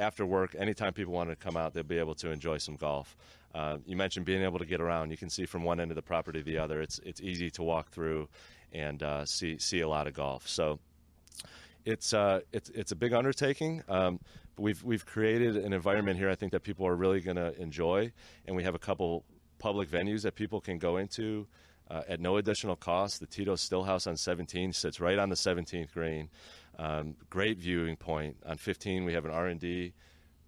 [0.00, 3.16] after work, anytime people want to come out, they'll be able to enjoy some golf.
[3.54, 5.10] Uh, you mentioned being able to get around.
[5.10, 6.80] You can see from one end of the property to the other.
[6.80, 8.28] It's it's easy to walk through
[8.72, 10.48] and uh, see see a lot of golf.
[10.48, 10.78] So
[11.84, 13.82] it's uh, it's it's a big undertaking.
[13.88, 14.20] Um,
[14.56, 16.30] but we've we've created an environment here.
[16.30, 18.12] I think that people are really going to enjoy,
[18.46, 19.24] and we have a couple
[19.58, 21.46] public venues that people can go into.
[21.90, 25.92] Uh, at no additional cost, the Tito Stillhouse on 17 sits right on the 17th
[25.92, 26.28] green.
[26.78, 28.36] Um, great viewing point.
[28.46, 29.92] On 15, we have an R&D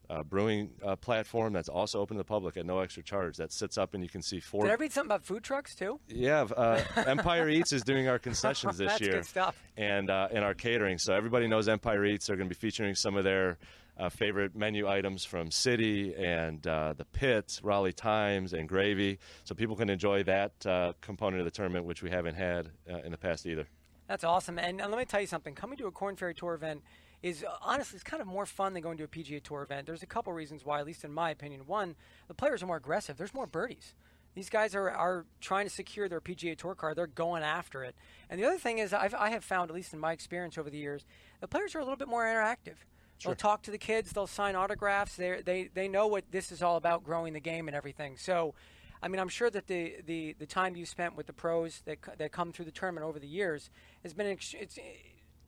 [0.09, 3.37] uh, brewing uh, platform that's also open to the public at no extra charge.
[3.39, 4.65] That sits up and you can see four.
[4.65, 5.99] Did I read something about food trucks too?
[6.09, 9.61] Yeah, uh, Empire Eats is doing our concessions this That's year, good stuff.
[9.77, 10.99] and uh, and our catering.
[10.99, 12.27] So everybody knows Empire Eats.
[12.27, 13.59] They're going to be featuring some of their
[13.99, 19.19] uh, favorite menu items from Sitti and uh, the Pit, Raleigh Times, and Gravy.
[19.45, 22.99] So people can enjoy that uh, component of the tournament, which we haven't had uh,
[22.99, 23.67] in the past either.
[24.09, 24.59] That's awesome.
[24.59, 25.55] And let me tell you something.
[25.55, 26.83] Coming to a Korn Ferry Tour event
[27.23, 29.87] is honestly it's kind of more fun than going to a PGA Tour event.
[29.87, 31.63] There's a couple reasons why, at least in my opinion.
[31.67, 31.95] One,
[32.29, 33.17] the players are more aggressive.
[33.17, 33.95] There's more birdies.
[34.35, 36.97] These guys are, are trying to secure their PGA Tour card.
[36.97, 37.95] They're going after it.
[38.31, 40.71] And the other thing is, I've, I have found, at least in my experience over
[40.71, 41.05] the years,
[41.41, 42.77] the players are a little bit more interactive.
[43.25, 44.13] They'll talk to the kids.
[44.13, 45.17] They'll sign autographs.
[45.17, 48.17] They they they know what this is all about, growing the game and everything.
[48.17, 48.55] So,
[49.03, 51.99] I mean, I'm sure that the the, the time you spent with the pros that
[52.19, 53.71] that come through the tournament over the years
[54.03, 54.79] has been ex- it's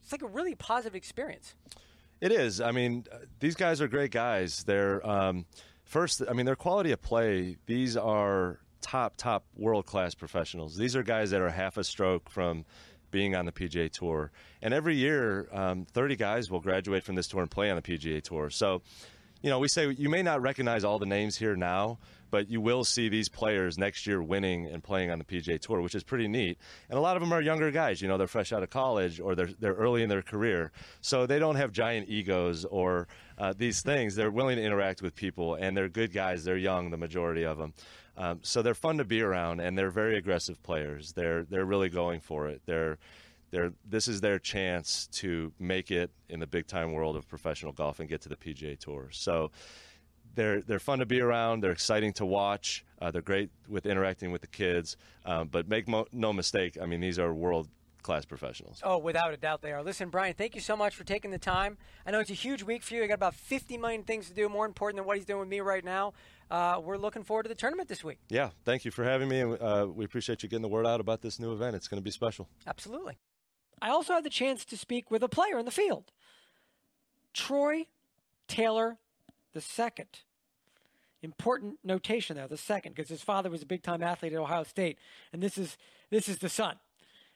[0.02, 1.54] it's like a really positive experience.
[2.20, 2.60] It is.
[2.60, 4.64] I mean, uh, these guys are great guys.
[4.64, 5.46] They're um,
[5.84, 6.22] first.
[6.28, 7.56] I mean, their quality of play.
[7.66, 10.76] These are top, top world class professionals.
[10.76, 12.64] These are guys that are half a stroke from
[13.14, 14.32] being on the PGA Tour.
[14.60, 17.82] And every year, um, 30 guys will graduate from this tour and play on the
[17.82, 18.50] PGA Tour.
[18.50, 18.82] So,
[19.44, 21.98] you know, we say you may not recognize all the names here now,
[22.30, 25.82] but you will see these players next year winning and playing on the PGA Tour,
[25.82, 26.56] which is pretty neat.
[26.88, 28.00] And a lot of them are younger guys.
[28.00, 30.72] You know, they're fresh out of college or they're they're early in their career,
[31.02, 34.14] so they don't have giant egos or uh, these things.
[34.14, 36.42] They're willing to interact with people, and they're good guys.
[36.44, 37.74] They're young, the majority of them.
[38.16, 41.12] Um, so they're fun to be around, and they're very aggressive players.
[41.12, 42.62] They're they're really going for it.
[42.64, 42.96] They're
[43.54, 47.72] they're, this is their chance to make it in the big time world of professional
[47.72, 49.10] golf and get to the PGA Tour.
[49.12, 49.52] So
[50.34, 51.60] they're they're fun to be around.
[51.60, 52.84] They're exciting to watch.
[53.00, 54.96] Uh, they're great with interacting with the kids.
[55.24, 57.68] Um, but make mo- no mistake, I mean these are world
[58.02, 58.80] class professionals.
[58.82, 59.84] Oh, without a doubt they are.
[59.84, 61.78] Listen, Brian, thank you so much for taking the time.
[62.04, 63.02] I know it's a huge week for you.
[63.02, 65.48] You got about 50 million things to do, more important than what he's doing with
[65.48, 66.12] me right now.
[66.50, 68.18] Uh, we're looking forward to the tournament this week.
[68.28, 71.00] Yeah, thank you for having me, and uh, we appreciate you getting the word out
[71.00, 71.76] about this new event.
[71.76, 72.46] It's going to be special.
[72.66, 73.16] Absolutely.
[73.80, 76.12] I also had the chance to speak with a player in the field,
[77.32, 77.86] Troy
[78.48, 78.98] Taylor
[79.52, 80.08] the second.
[81.22, 84.98] Important notation there, the second, because his father was a big-time athlete at Ohio State,
[85.32, 85.78] and this is
[86.10, 86.76] this is the son.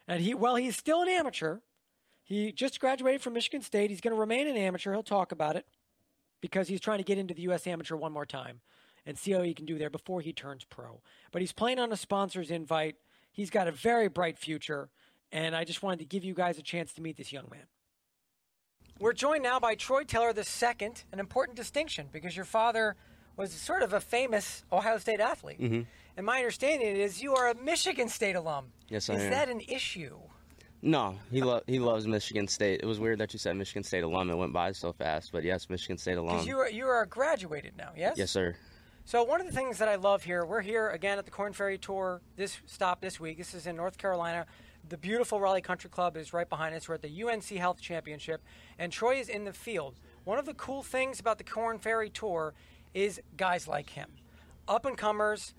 [0.06, 1.58] And he, well, he's still an amateur.
[2.22, 3.88] He just graduated from Michigan State.
[3.90, 4.92] He's going to remain an amateur.
[4.92, 5.66] He'll talk about it
[6.42, 7.66] because he's trying to get into the U.S.
[7.66, 8.60] Amateur one more time
[9.06, 11.00] and see how he can do there before he turns pro.
[11.32, 12.96] But he's playing on a sponsor's invite.
[13.32, 14.90] He's got a very bright future,
[15.32, 17.64] and I just wanted to give you guys a chance to meet this young man.
[18.98, 22.96] We're joined now by Troy Taylor II, an important distinction because your father
[23.36, 25.60] was sort of a famous Ohio State athlete.
[25.60, 25.86] Mhm.
[26.16, 28.72] And my understanding is you are a Michigan State alum.
[28.88, 29.30] Yes, I is am.
[29.30, 30.18] that an issue?
[30.82, 32.80] No, he lo- he loves Michigan State.
[32.82, 34.30] It was weird that you said Michigan State alum.
[34.30, 36.34] It went by so fast, but yes, Michigan State alum.
[36.34, 38.16] Because you are you are graduated now, yes?
[38.18, 38.56] Yes, sir.
[39.04, 41.52] So one of the things that I love here, we're here again at the Korn
[41.52, 42.20] Ferry Tour.
[42.36, 43.38] This stop this week.
[43.38, 44.46] This is in North Carolina.
[44.88, 46.88] The beautiful Raleigh Country Club is right behind us.
[46.88, 48.42] We're at the UNC Health Championship,
[48.78, 49.96] and Troy is in the field.
[50.24, 52.54] One of the cool things about the Korn Ferry Tour
[52.94, 54.08] is guys like him,
[54.66, 55.52] up and comers,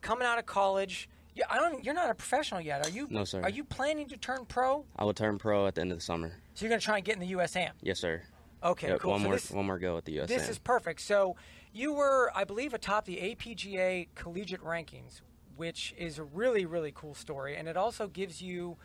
[0.00, 1.08] coming out of college.
[1.34, 1.84] Yeah, I don't.
[1.84, 3.06] You're not a professional yet, are you?
[3.10, 3.42] No, sir.
[3.42, 4.84] Are you planning to turn pro?
[4.96, 6.32] I will turn pro at the end of the summer.
[6.54, 7.70] So you're going to try and get in the USAM.
[7.82, 8.22] Yes, sir.
[8.62, 9.10] Okay, Yep, cool.
[9.12, 10.28] One So more this- one more go at the US.
[10.28, 11.00] This is perfect.
[11.00, 11.36] So
[11.72, 15.20] you were, I believe, atop the APGA collegiate rankings,
[15.62, 18.76] which is a really, really cool story, and it also gives you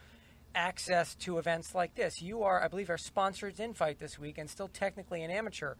[0.53, 2.21] access to events like this.
[2.21, 5.73] You are, I believe, our sponsored invite this week, and still technically an amateur.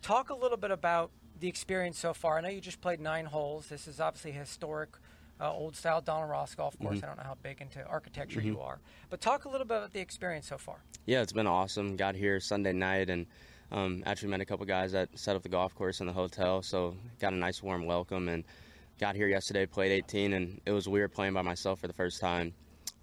[0.00, 2.38] Talk a little bit about the experience so far.
[2.38, 3.66] I know you just played nine holes.
[3.68, 4.88] This is obviously historic.
[5.38, 6.96] Uh, old style Donald Ross golf course.
[6.98, 7.04] Mhm.
[7.04, 8.44] I don't know how big into architecture Mhm.
[8.46, 8.80] you are,
[9.10, 10.78] but talk a little bit about the experience so far.
[11.04, 11.94] Yeah, it's been awesome.
[11.96, 13.26] Got here Sunday night and
[13.70, 16.62] um, actually met a couple guys that set up the golf course in the hotel,
[16.62, 18.26] so got a nice warm welcome.
[18.30, 18.44] And
[18.98, 22.20] got here yesterday, played 18, and it was weird playing by myself for the first
[22.20, 22.52] time.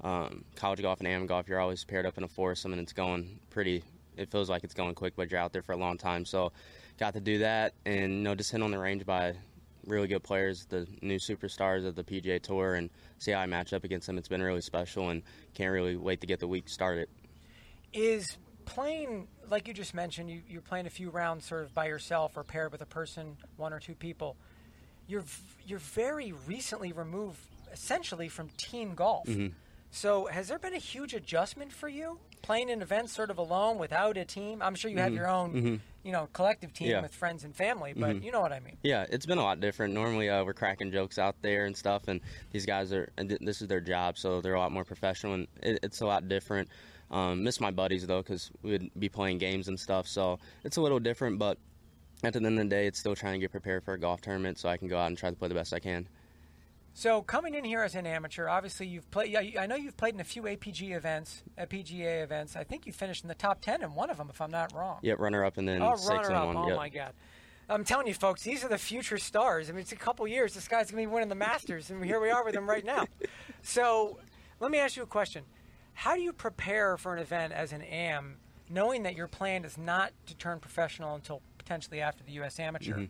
[0.04, 2.94] Um, college golf and AM golf, you're always paired up in a foursome, and it's
[2.94, 3.84] going pretty.
[4.18, 6.26] It feels like it's going quick, but you're out there for a long time.
[6.26, 6.52] So,
[7.00, 9.36] got to do that, and you know, just hit on the range by
[9.86, 13.72] really good players, the new superstars of the PGA Tour, and see how I match
[13.72, 14.18] up against them.
[14.18, 15.22] It's been really special, and
[15.54, 17.08] can't really wait to get the week started.
[17.94, 21.86] is playing like you just mentioned you, you're playing a few rounds sort of by
[21.86, 24.36] yourself or paired with a person one or two people
[25.08, 25.24] you're
[25.66, 27.40] you're very recently removed
[27.74, 29.52] essentially from team golf Mhm.
[29.92, 33.80] so has there been a huge adjustment for you playing in events sort of alone
[33.80, 34.62] without a team?
[34.62, 35.16] I'm sure you have Mhm.
[35.16, 35.80] your own, Mhm.
[36.04, 37.02] you know, collective team Yeah.
[37.02, 38.24] with friends and family, but Mhm.
[38.24, 38.78] you know what I mean.
[38.84, 39.96] Yeah, it's been a lot different.
[39.96, 43.42] Normally, uh, we're cracking jokes out there and stuff, and these guys are, and th-
[43.42, 46.28] this is their job, so they're a lot more professional, and it, it's a lot
[46.30, 46.70] different.
[47.10, 50.82] Um, miss my buddies though, because we'd be playing games and stuff, so it's a
[50.82, 51.40] little different.
[51.40, 51.58] But
[52.24, 54.22] at the end of the day, it's still trying to get prepared for a golf
[54.22, 56.08] tournament, so I can go out and try to play the best I can.
[56.98, 59.30] So coming in here as an amateur, obviously you've played.
[59.30, 62.56] Yeah, I know you've played in a few APG events, PGA events.
[62.56, 64.74] I think you finished in the top ten in one of them, if I'm not
[64.74, 65.00] wrong.
[65.02, 66.46] Yep, runner up and then oh, six runner and up!
[66.48, 66.58] one.
[66.58, 66.78] Oh yep.
[66.78, 67.12] my God!
[67.68, 69.70] I'm telling you, folks, these are the future stars.
[69.70, 70.54] I mean, it's a couple years.
[70.54, 73.06] This guy's gonna be winning the Masters, and here we are with him right now.
[73.68, 74.20] So,
[74.60, 75.44] let me ask you a question:
[75.96, 78.38] How do you prepare for an event as an AM,
[78.70, 82.60] knowing that your plan is not to turn professional until potentially after the U.S.
[82.60, 82.94] Amateur?
[82.94, 83.10] Mhm.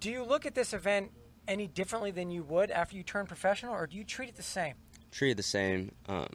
[0.00, 1.12] Do you look at this event
[1.46, 4.42] any differently than you would after you turn professional, or do you treat it the
[4.42, 4.74] same?
[5.12, 5.92] Treat it the same.
[6.08, 6.26] Um,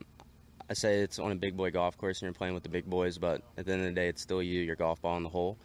[0.70, 2.86] I say it's on a big boy golf course and you're playing with the big
[2.86, 5.24] boys, but at the end of the day, it's still you, your golf ball in
[5.24, 5.58] the hole.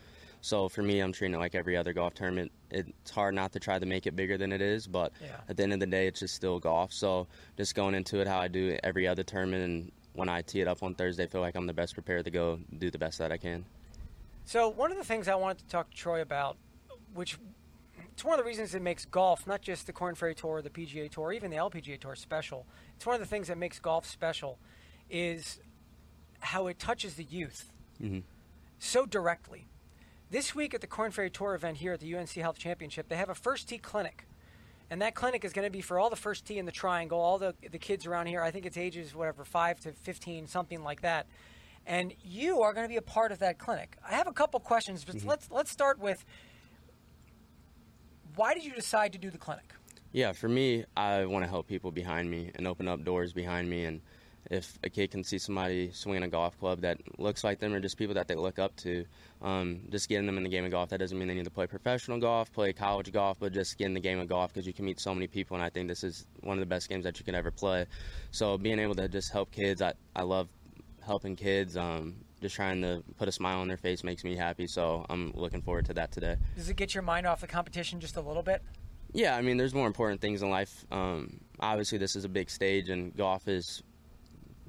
[0.42, 2.50] So for me, I'm treating it like every other golf tournament.
[2.70, 5.36] It's hard not to try to make it bigger than it is, but Yeah.
[5.48, 6.92] at the end of the day, it's just still golf.
[6.92, 7.26] So
[7.56, 10.68] just going into it how I do every other tournament, and when I tee it
[10.68, 13.18] up on Thursday, I feel like I'm the best prepared to go do the best
[13.18, 13.64] that I can.
[14.44, 16.56] So one of the things I wanted to talk to Troy about,
[17.14, 17.38] which
[18.12, 20.70] it's one of the reasons it makes golf, not just the Korn Ferry Tour, the
[20.70, 22.66] PGA Tour, even the LPGA Tour special.
[22.96, 24.58] It's one of the things that makes golf special,
[25.08, 25.60] is
[26.40, 27.70] how it touches the youth
[28.02, 28.20] Mm-hmm.
[28.78, 29.66] so directly.
[30.30, 33.16] This week at the Korn Ferry Tour event here at the UNC Health Championship, they
[33.16, 34.26] have a first tee clinic.
[34.88, 37.20] And that clinic is going to be for all the first tee in the triangle,
[37.20, 38.42] all the, the kids around here.
[38.42, 41.26] I think it's ages, whatever, 5 to 15, something like that.
[41.86, 43.96] And you are going to be a part of that clinic.
[44.08, 46.24] I have a couple questions, but let's, let's start with
[48.36, 49.74] why did you decide to do the clinic?
[50.12, 53.68] Yeah, for me, I want to help people behind me and open up doors behind
[53.70, 53.84] me.
[53.84, 54.00] And
[54.50, 57.78] if a kid can see somebody swinging a golf club that looks like them or
[57.78, 59.04] just people that they look up to,
[59.42, 60.88] um, just getting them in the game of golf.
[60.88, 63.86] That doesn't mean they need to play professional golf, play college golf, but just get
[63.86, 65.56] in the game of golf because you can meet so many people.
[65.56, 67.86] And I think this is one of the best games that you can ever play.
[68.32, 70.48] So being able to just help kids, I, I love
[71.10, 71.76] helping kids.
[71.76, 74.68] Um, just trying to put a smile on their face makes me happy.
[74.68, 76.36] So I'm looking forward to that today.
[76.56, 78.62] Does it get your mind off the competition just a little bit?
[79.12, 80.86] Yeah, I mean, there's more important things in life.
[80.92, 83.82] Um, obviously, this is a big stage, and golf is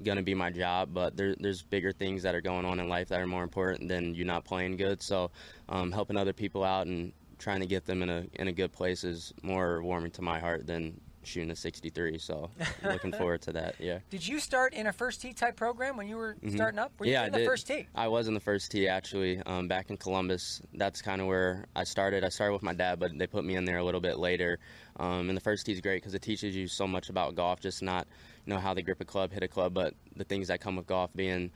[0.03, 0.89] going to be my job.
[0.93, 3.87] But there, there's bigger things that are going on in life that are more important
[3.87, 5.03] than you not playing good.
[5.03, 5.29] So,
[5.69, 8.71] um, helping other people out and trying to get them in a in a good
[8.71, 12.17] place is more warming to my heart than shooting a 63.
[12.17, 12.49] So,
[12.83, 13.75] looking forward to that.
[13.79, 13.99] Yeah.
[14.09, 16.55] Did you start in a first tee type program when you were Mhm.
[16.55, 16.91] starting up?
[16.99, 17.47] Were you yeah, in I the did.
[17.47, 17.87] first tee?
[17.95, 20.61] I was in the first tee actually, um, back in Columbus.
[20.73, 22.23] That's kind of where I started.
[22.23, 24.59] I started with my dad, but they put me in there a little bit later.
[24.97, 27.59] Um, and the first tee is great because it teaches you so much about golf,
[27.59, 28.07] just not
[28.45, 30.75] you know how they grip a club, hit a club, but the things that come
[30.75, 31.51] with golf, being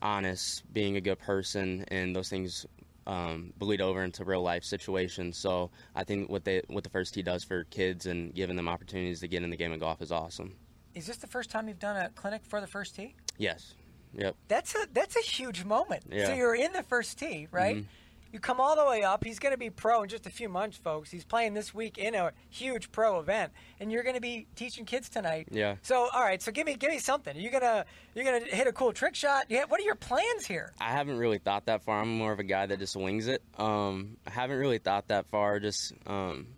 [0.00, 2.66] honest, being a good person, and those things
[3.08, 5.36] um, bleed over into real life situations.
[5.38, 8.68] So I think what they what the first tee does for kids and giving them
[8.68, 10.54] opportunities to get in the game of golf is awesome.
[10.94, 13.14] Is this the first time you've done a clinic for the first tee?
[13.38, 13.74] Yes.
[14.14, 14.36] Yep.
[14.48, 16.04] That's a that's a huge moment.
[16.10, 16.26] Yeah.
[16.26, 17.76] So you're in the first tee, right?
[17.78, 17.84] Mhm.
[18.32, 19.24] You come all the way up.
[19.24, 21.10] He's going to be pro in just a few months, folks.
[21.10, 24.84] He's playing this week in a huge pro event, and you're going to be teaching
[24.84, 25.48] kids tonight.
[25.50, 25.76] Yeah.
[25.82, 26.42] So, all right.
[26.42, 27.36] So, give me give me something.
[27.36, 29.46] Are you gonna you're gonna hit a cool trick shot?
[29.48, 29.64] Yeah.
[29.66, 30.72] What are your plans here?
[30.80, 32.00] I haven't really thought that far.
[32.00, 33.42] I'm more of a guy that just wings it.
[33.56, 35.58] Um, I haven't really thought that far.
[35.58, 36.48] Just um,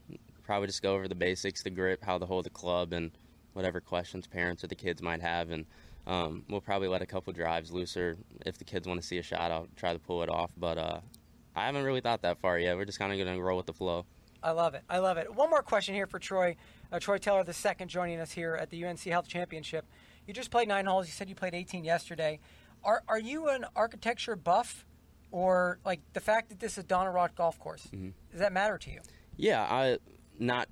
[0.43, 3.13] probably just go over the basics, the grip, how to hold the club, and
[3.53, 5.51] whatever questions parents or the kids might have.
[5.51, 5.67] And
[6.07, 9.23] um, we'll probably let a couple drives looser if the kids want to see a
[9.23, 10.51] shot, I'll try to pull it off.
[10.57, 11.01] But uh,
[11.61, 12.77] I haven't really thought that far yet.
[12.77, 14.07] We're just kind of going to roll with the flow.
[14.43, 14.83] I love it.
[14.89, 15.35] I love it.
[15.35, 16.57] One more question here for Troy.
[16.91, 19.85] Uh, Troy Taylor, the second, joining us here at the UNC Health Championship.
[20.27, 21.07] You just played nine holes.
[21.07, 22.41] You said you played 18 yesterday.
[22.83, 24.87] Are are you an architecture buff,
[25.31, 27.87] or like the fact that this is Donald Ross Golf Course?
[27.93, 28.15] Mhm.
[28.31, 29.01] Does that matter to you?
[29.37, 29.99] Yeah, I
[30.39, 30.69] not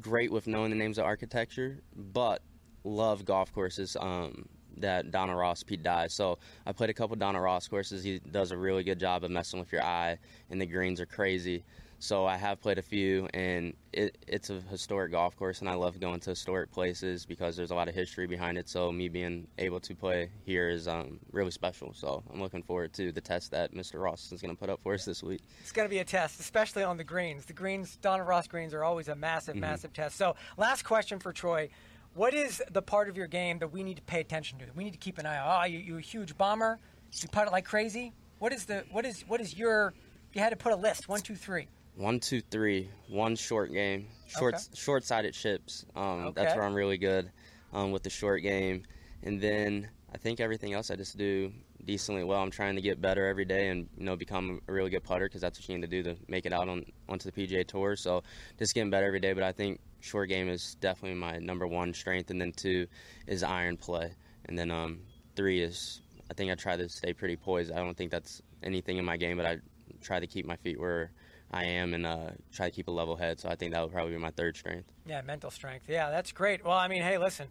[0.00, 2.40] great with knowing the names of architecture, but
[2.82, 3.94] love golf courses.
[4.00, 4.48] Um,
[4.78, 6.06] that Donald Ross Pete Dye.
[6.08, 8.02] So I played a couple Donald Ross courses.
[8.04, 10.18] He does a really good job of messing with your eye,
[10.50, 11.64] and the greens are crazy.
[12.00, 15.74] So I have played a few, and it, it's a historic golf course, and I
[15.74, 18.68] love going to historic places because there's a lot of history behind it.
[18.68, 21.94] So me being able to play here is um, really special.
[21.94, 24.02] So I'm looking forward to the test that Mr.
[24.02, 25.40] Ross is going to put up for us this week.
[25.62, 27.46] It's going to be a test, especially on the greens.
[27.46, 29.60] The greens, Donald Ross greens, are always a massive, Mhm.
[29.60, 30.16] massive test.
[30.16, 31.70] So, last question for Troy.
[32.14, 34.66] What is the part of your game that we need to pay attention to?
[34.76, 35.62] We need to keep an eye on.
[35.62, 36.78] Oh, you, you're a huge bomber.
[37.12, 38.12] You putt it like crazy.
[38.38, 39.94] What is the what is what is your?
[40.32, 41.66] You had to put a list, one, two, three.
[41.96, 42.88] One, two, three.
[43.08, 44.08] One short game.
[44.26, 44.64] Short, Okay.
[44.74, 45.86] short-sided chips.
[45.94, 46.42] Um, Okay.
[46.42, 47.30] That's where I'm really good
[47.72, 48.82] um, with the short game.
[49.22, 51.52] And then I think everything else I just do
[51.84, 52.40] decently well.
[52.42, 55.26] I'm trying to get better every day and you know become a really good putter
[55.26, 57.64] because that's what you need to do to make it out on onto the PGA
[57.66, 57.94] Tour.
[57.96, 58.22] So
[58.58, 59.32] just getting better every day.
[59.32, 62.86] But I think short game is definitely my number one strength, and then two
[63.26, 64.12] is iron play,
[64.44, 65.00] and then um,
[65.34, 67.72] three is I think I try to stay pretty poised.
[67.72, 69.58] I don't think that's anything in my game, but I
[70.02, 71.10] try to keep my feet where
[71.50, 73.40] I am and uh, try to keep a level head.
[73.40, 74.90] So I think that would probably be my third strength.
[75.06, 75.86] Yeah, mental strength.
[75.88, 76.64] Yeah, that's great.
[76.64, 77.48] Well, I mean, hey, listen,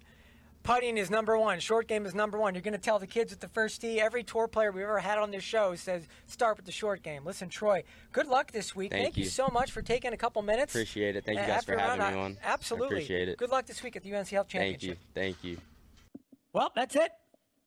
[0.63, 1.59] putting is number one.
[1.59, 2.55] Short game is number one.
[2.55, 3.99] You're going to tell the kids at the first tee.
[4.01, 7.23] Every tour player we've ever had on this show says start with the short game.
[7.25, 8.91] Listen, Troy, good luck this week.
[8.91, 9.25] Thank Thank you.
[9.25, 10.73] so much for taking a couple minutes.
[10.73, 11.25] Appreciate it.
[11.25, 12.37] Thank you guys for having round, me on.
[12.43, 12.87] Absolutely.
[12.87, 13.37] I appreciate it.
[13.37, 14.99] Good luck this week at the UNC Health Championship.
[15.13, 15.55] Thank you.
[15.55, 15.57] Thank you.
[16.53, 17.11] Well, that's it.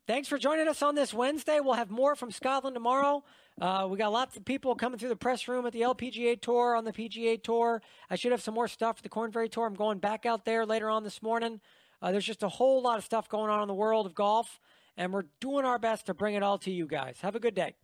[0.07, 1.59] Thanks for joining us on this Wednesday.
[1.59, 3.25] We'll have more from Scotland tomorrow.
[3.61, 6.77] Uh, we got lots of people coming through the press room at the LPGA Tour
[6.77, 7.83] on the PGA Tour.
[8.09, 9.67] I should have some more stuff for the Korn Ferry Tour.
[9.67, 11.61] I'm going back out there later on this morning.
[12.03, 14.61] Uh, there's just a whole lot of stuff going on in the world of golf,
[14.97, 17.19] and we're doing our best to bring it all to you guys.
[17.23, 17.75] Have a good day.